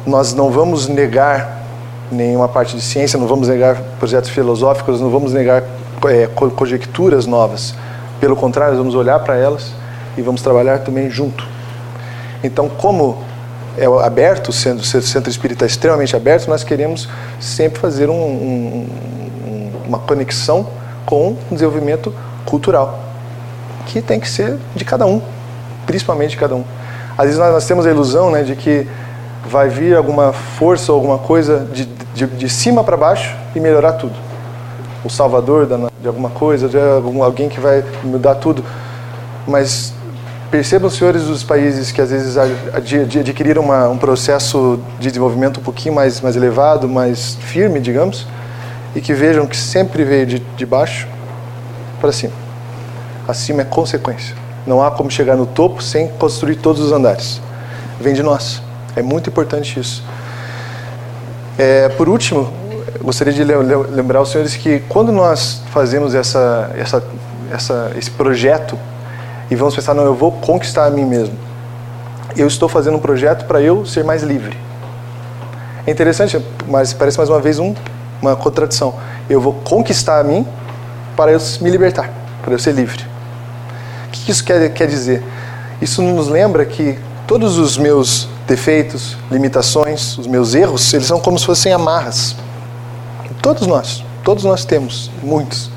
Nós 0.03 0.33
não 0.33 0.49
vamos 0.49 0.87
negar 0.87 1.61
nenhuma 2.11 2.47
parte 2.47 2.75
de 2.75 2.81
ciência, 2.81 3.19
não 3.19 3.27
vamos 3.27 3.47
negar 3.47 3.75
projetos 3.99 4.31
filosóficos, 4.31 4.99
não 4.99 5.11
vamos 5.11 5.31
negar 5.31 5.63
é, 6.07 6.27
conjecturas 6.27 7.25
novas. 7.25 7.73
Pelo 8.19 8.35
contrário, 8.35 8.77
vamos 8.77 8.95
olhar 8.95 9.19
para 9.19 9.35
elas 9.35 9.71
e 10.17 10.21
vamos 10.21 10.41
trabalhar 10.41 10.79
também 10.79 11.09
junto. 11.09 11.45
Então, 12.43 12.69
como 12.69 13.17
é 13.77 13.85
aberto, 14.05 14.51
sendo 14.51 14.79
o 14.79 14.83
centro 14.83 15.29
espírita 15.29 15.65
extremamente 15.65 16.15
aberto, 16.15 16.47
nós 16.47 16.63
queremos 16.63 17.07
sempre 17.39 17.79
fazer 17.79 18.09
um, 18.09 18.13
um, 18.13 18.89
uma 19.87 19.99
conexão 19.99 20.67
com 21.05 21.35
o 21.49 21.53
desenvolvimento 21.53 22.13
cultural, 22.45 22.99
que 23.87 24.01
tem 24.01 24.19
que 24.19 24.29
ser 24.29 24.57
de 24.75 24.83
cada 24.83 25.05
um, 25.05 25.21
principalmente 25.85 26.31
de 26.31 26.37
cada 26.37 26.55
um. 26.55 26.63
Às 27.17 27.25
vezes 27.25 27.39
nós, 27.39 27.53
nós 27.53 27.65
temos 27.65 27.85
a 27.85 27.89
ilusão 27.89 28.31
né, 28.31 28.43
de 28.43 28.55
que 28.55 28.87
vai 29.45 29.69
vir 29.69 29.95
alguma 29.95 30.31
força, 30.33 30.91
alguma 30.91 31.17
coisa 31.17 31.67
de, 31.71 31.85
de, 32.13 32.27
de 32.27 32.49
cima 32.49 32.83
para 32.83 32.95
baixo 32.95 33.35
e 33.55 33.59
melhorar 33.59 33.93
tudo. 33.93 34.28
O 35.03 35.09
salvador 35.09 35.67
de 36.01 36.07
alguma 36.07 36.29
coisa, 36.29 36.67
de 36.67 36.77
alguém 37.21 37.47
que 37.47 37.59
vai 37.59 37.83
mudar 38.03 38.35
tudo. 38.35 38.63
Mas 39.47 39.93
percebam, 40.51 40.89
senhores 40.89 41.23
dos 41.23 41.43
países 41.43 41.91
que 41.91 42.01
às 42.01 42.09
vezes 42.09 42.35
adquiriram 42.37 43.61
uma, 43.61 43.87
um 43.87 43.97
processo 43.97 44.79
de 44.99 45.07
desenvolvimento 45.07 45.59
um 45.59 45.63
pouquinho 45.63 45.93
mais, 45.93 46.21
mais 46.21 46.35
elevado, 46.35 46.87
mais 46.87 47.35
firme, 47.41 47.79
digamos, 47.79 48.27
e 48.95 49.01
que 49.01 49.13
vejam 49.13 49.45
que 49.45 49.55
sempre 49.55 50.03
veio 50.03 50.25
de, 50.25 50.39
de 50.39 50.65
baixo 50.65 51.07
para 52.01 52.11
cima. 52.11 52.33
Acima 53.27 53.61
é 53.61 53.65
consequência. 53.65 54.35
Não 54.65 54.83
há 54.83 54.91
como 54.91 55.09
chegar 55.09 55.35
no 55.35 55.45
topo 55.45 55.81
sem 55.81 56.07
construir 56.07 56.55
todos 56.55 56.81
os 56.81 56.91
andares. 56.91 57.41
Vem 57.99 58.13
de 58.13 58.23
nós. 58.23 58.61
É 58.95 59.01
muito 59.01 59.29
importante 59.29 59.79
isso. 59.79 60.03
É, 61.57 61.89
por 61.89 62.09
último, 62.09 62.51
gostaria 63.01 63.33
de 63.33 63.43
lembrar 63.43 64.19
aos 64.19 64.29
senhores 64.29 64.55
que 64.55 64.79
quando 64.89 65.11
nós 65.11 65.61
fazemos 65.71 66.15
essa, 66.15 66.71
essa, 66.77 67.03
essa, 67.51 67.91
esse 67.97 68.11
projeto 68.11 68.77
e 69.49 69.55
vamos 69.55 69.75
pensar, 69.75 69.93
não, 69.93 70.03
eu 70.03 70.13
vou 70.13 70.31
conquistar 70.31 70.85
a 70.85 70.89
mim 70.89 71.05
mesmo, 71.05 71.35
eu 72.35 72.47
estou 72.47 72.69
fazendo 72.69 72.97
um 72.97 72.99
projeto 72.99 73.45
para 73.45 73.61
eu 73.61 73.85
ser 73.85 74.03
mais 74.03 74.23
livre. 74.23 74.57
É 75.85 75.91
interessante, 75.91 76.39
mas 76.67 76.93
parece 76.93 77.17
mais 77.17 77.29
uma 77.29 77.39
vez 77.39 77.57
um, 77.59 77.73
uma 78.21 78.35
contradição. 78.35 78.93
Eu 79.29 79.41
vou 79.41 79.53
conquistar 79.53 80.19
a 80.19 80.23
mim 80.23 80.45
para 81.15 81.31
eu 81.31 81.39
me 81.61 81.69
libertar, 81.69 82.09
para 82.43 82.53
eu 82.53 82.59
ser 82.59 82.73
livre. 82.73 83.05
O 84.07 84.11
que 84.11 84.31
isso 84.31 84.43
quer, 84.43 84.69
quer 84.73 84.87
dizer? 84.87 85.23
Isso 85.81 86.01
nos 86.01 86.27
lembra 86.27 86.65
que 86.65 86.97
todos 87.25 87.57
os 87.57 87.77
meus 87.77 88.27
defeitos, 88.47 89.17
limitações, 89.31 90.17
os 90.17 90.27
meus 90.27 90.55
erros, 90.55 90.93
eles 90.93 91.05
são 91.05 91.19
como 91.19 91.37
se 91.37 91.45
fossem 91.45 91.71
amarras. 91.71 92.35
Todos 93.41 93.65
nós, 93.67 94.03
todos 94.23 94.43
nós 94.43 94.65
temos, 94.65 95.09
muitos. 95.23 95.69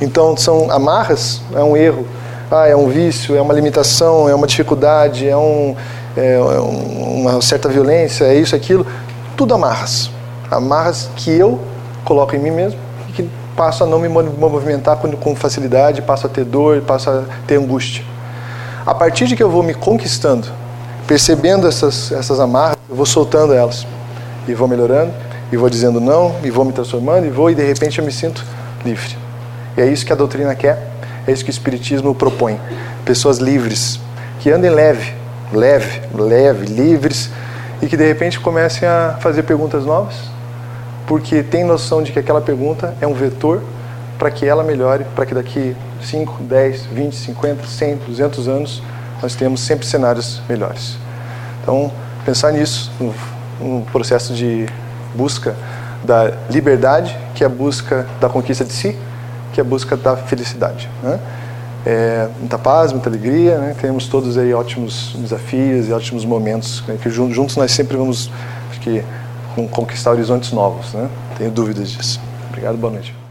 Então 0.00 0.36
são 0.36 0.70
amarras, 0.70 1.40
é 1.54 1.62
um 1.62 1.76
erro, 1.76 2.06
ah, 2.50 2.66
é 2.66 2.76
um 2.76 2.88
vício, 2.88 3.36
é 3.36 3.40
uma 3.40 3.54
limitação, 3.54 4.28
é 4.28 4.34
uma 4.34 4.46
dificuldade, 4.46 5.28
é, 5.28 5.36
um, 5.36 5.76
é 6.16 6.38
uma 6.38 7.40
certa 7.40 7.68
violência, 7.68 8.24
é 8.24 8.34
isso, 8.34 8.54
aquilo. 8.54 8.86
Tudo 9.36 9.54
amarras. 9.54 10.10
Amarras 10.50 11.08
que 11.16 11.30
eu 11.30 11.58
coloco 12.04 12.34
em 12.36 12.38
mim 12.38 12.50
mesmo 12.50 12.78
e 13.08 13.12
que 13.12 13.30
passo 13.56 13.84
a 13.84 13.86
não 13.86 13.98
me 13.98 14.08
movimentar 14.08 14.96
com 14.96 15.36
facilidade, 15.36 16.02
passo 16.02 16.26
a 16.26 16.30
ter 16.30 16.44
dor, 16.44 16.82
passo 16.82 17.10
a 17.10 17.24
ter 17.46 17.56
angústia. 17.56 18.04
A 18.84 18.94
partir 18.94 19.26
de 19.26 19.36
que 19.36 19.42
eu 19.42 19.50
vou 19.50 19.62
me 19.62 19.74
conquistando, 19.74 20.48
percebendo 21.06 21.68
essas, 21.68 22.10
essas 22.10 22.40
amarras, 22.40 22.76
eu 22.88 22.96
vou 22.96 23.06
soltando 23.06 23.54
elas 23.54 23.86
e 24.48 24.54
vou 24.54 24.66
melhorando, 24.66 25.12
e 25.52 25.56
vou 25.56 25.68
dizendo 25.68 26.00
não, 26.00 26.34
e 26.42 26.50
vou 26.50 26.64
me 26.64 26.72
transformando, 26.72 27.26
e 27.26 27.30
vou, 27.30 27.50
e 27.50 27.54
de 27.54 27.62
repente 27.62 27.98
eu 27.98 28.04
me 28.04 28.10
sinto 28.10 28.42
livre. 28.84 29.16
E 29.76 29.82
é 29.82 29.86
isso 29.86 30.04
que 30.04 30.12
a 30.12 30.16
doutrina 30.16 30.54
quer, 30.54 30.90
é 31.26 31.30
isso 31.30 31.44
que 31.44 31.50
o 31.50 31.52
Espiritismo 31.52 32.14
propõe. 32.14 32.58
Pessoas 33.04 33.36
livres, 33.36 34.00
que 34.40 34.50
andem 34.50 34.70
leve, 34.70 35.12
leve, 35.52 36.00
leve, 36.14 36.66
livres 36.66 37.30
e 37.82 37.86
que 37.86 37.96
de 37.96 38.06
repente 38.06 38.40
comecem 38.40 38.88
a 38.88 39.18
fazer 39.20 39.42
perguntas 39.42 39.84
novas, 39.84 40.16
porque 41.06 41.42
tem 41.42 41.64
noção 41.64 42.02
de 42.02 42.12
que 42.12 42.18
aquela 42.18 42.40
pergunta 42.40 42.94
é 43.00 43.06
um 43.06 43.12
vetor 43.12 43.62
para 44.18 44.30
que 44.30 44.46
ela 44.46 44.64
melhore, 44.64 45.04
para 45.14 45.26
que 45.26 45.34
daqui 45.34 45.76
5, 46.02 46.44
10, 46.44 46.86
20, 46.86 47.14
50, 47.14 47.66
100, 47.66 47.96
200 48.06 48.48
anos 48.48 48.82
nós 49.20 49.34
tenhamos 49.34 49.60
sempre 49.60 49.86
cenários 49.86 50.40
melhores. 50.48 50.96
Então, 51.62 51.92
pensar 52.24 52.52
nisso, 52.52 52.90
no 53.60 53.82
processo 53.92 54.32
de 54.32 54.66
busca 55.14 55.54
da 56.04 56.32
liberdade, 56.50 57.16
que 57.34 57.44
é 57.44 57.46
a 57.46 57.50
busca 57.50 58.06
da 58.20 58.28
conquista 58.28 58.64
de 58.64 58.72
si, 58.72 58.96
que 59.52 59.60
é 59.60 59.62
a 59.62 59.64
busca 59.64 59.96
da 59.96 60.16
felicidade. 60.16 60.88
Né? 61.02 61.20
É, 61.84 62.28
muita 62.38 62.58
paz, 62.58 62.92
muita 62.92 63.08
alegria, 63.08 63.58
né? 63.58 63.76
temos 63.80 64.06
todos 64.06 64.38
aí 64.38 64.54
ótimos 64.54 65.14
desafios 65.18 65.88
e 65.88 65.92
ótimos 65.92 66.24
momentos, 66.24 66.82
né? 66.86 66.98
que 67.00 67.10
juntos 67.10 67.56
nós 67.56 67.72
sempre 67.72 67.96
vamos 67.96 68.30
acho 68.70 68.80
que, 68.80 69.02
conquistar 69.70 70.12
horizontes 70.12 70.52
novos, 70.52 70.92
né? 70.94 71.08
tenho 71.36 71.50
dúvidas 71.50 71.90
disso. 71.90 72.20
Obrigado, 72.50 72.76
boa 72.76 72.92
noite. 72.92 73.21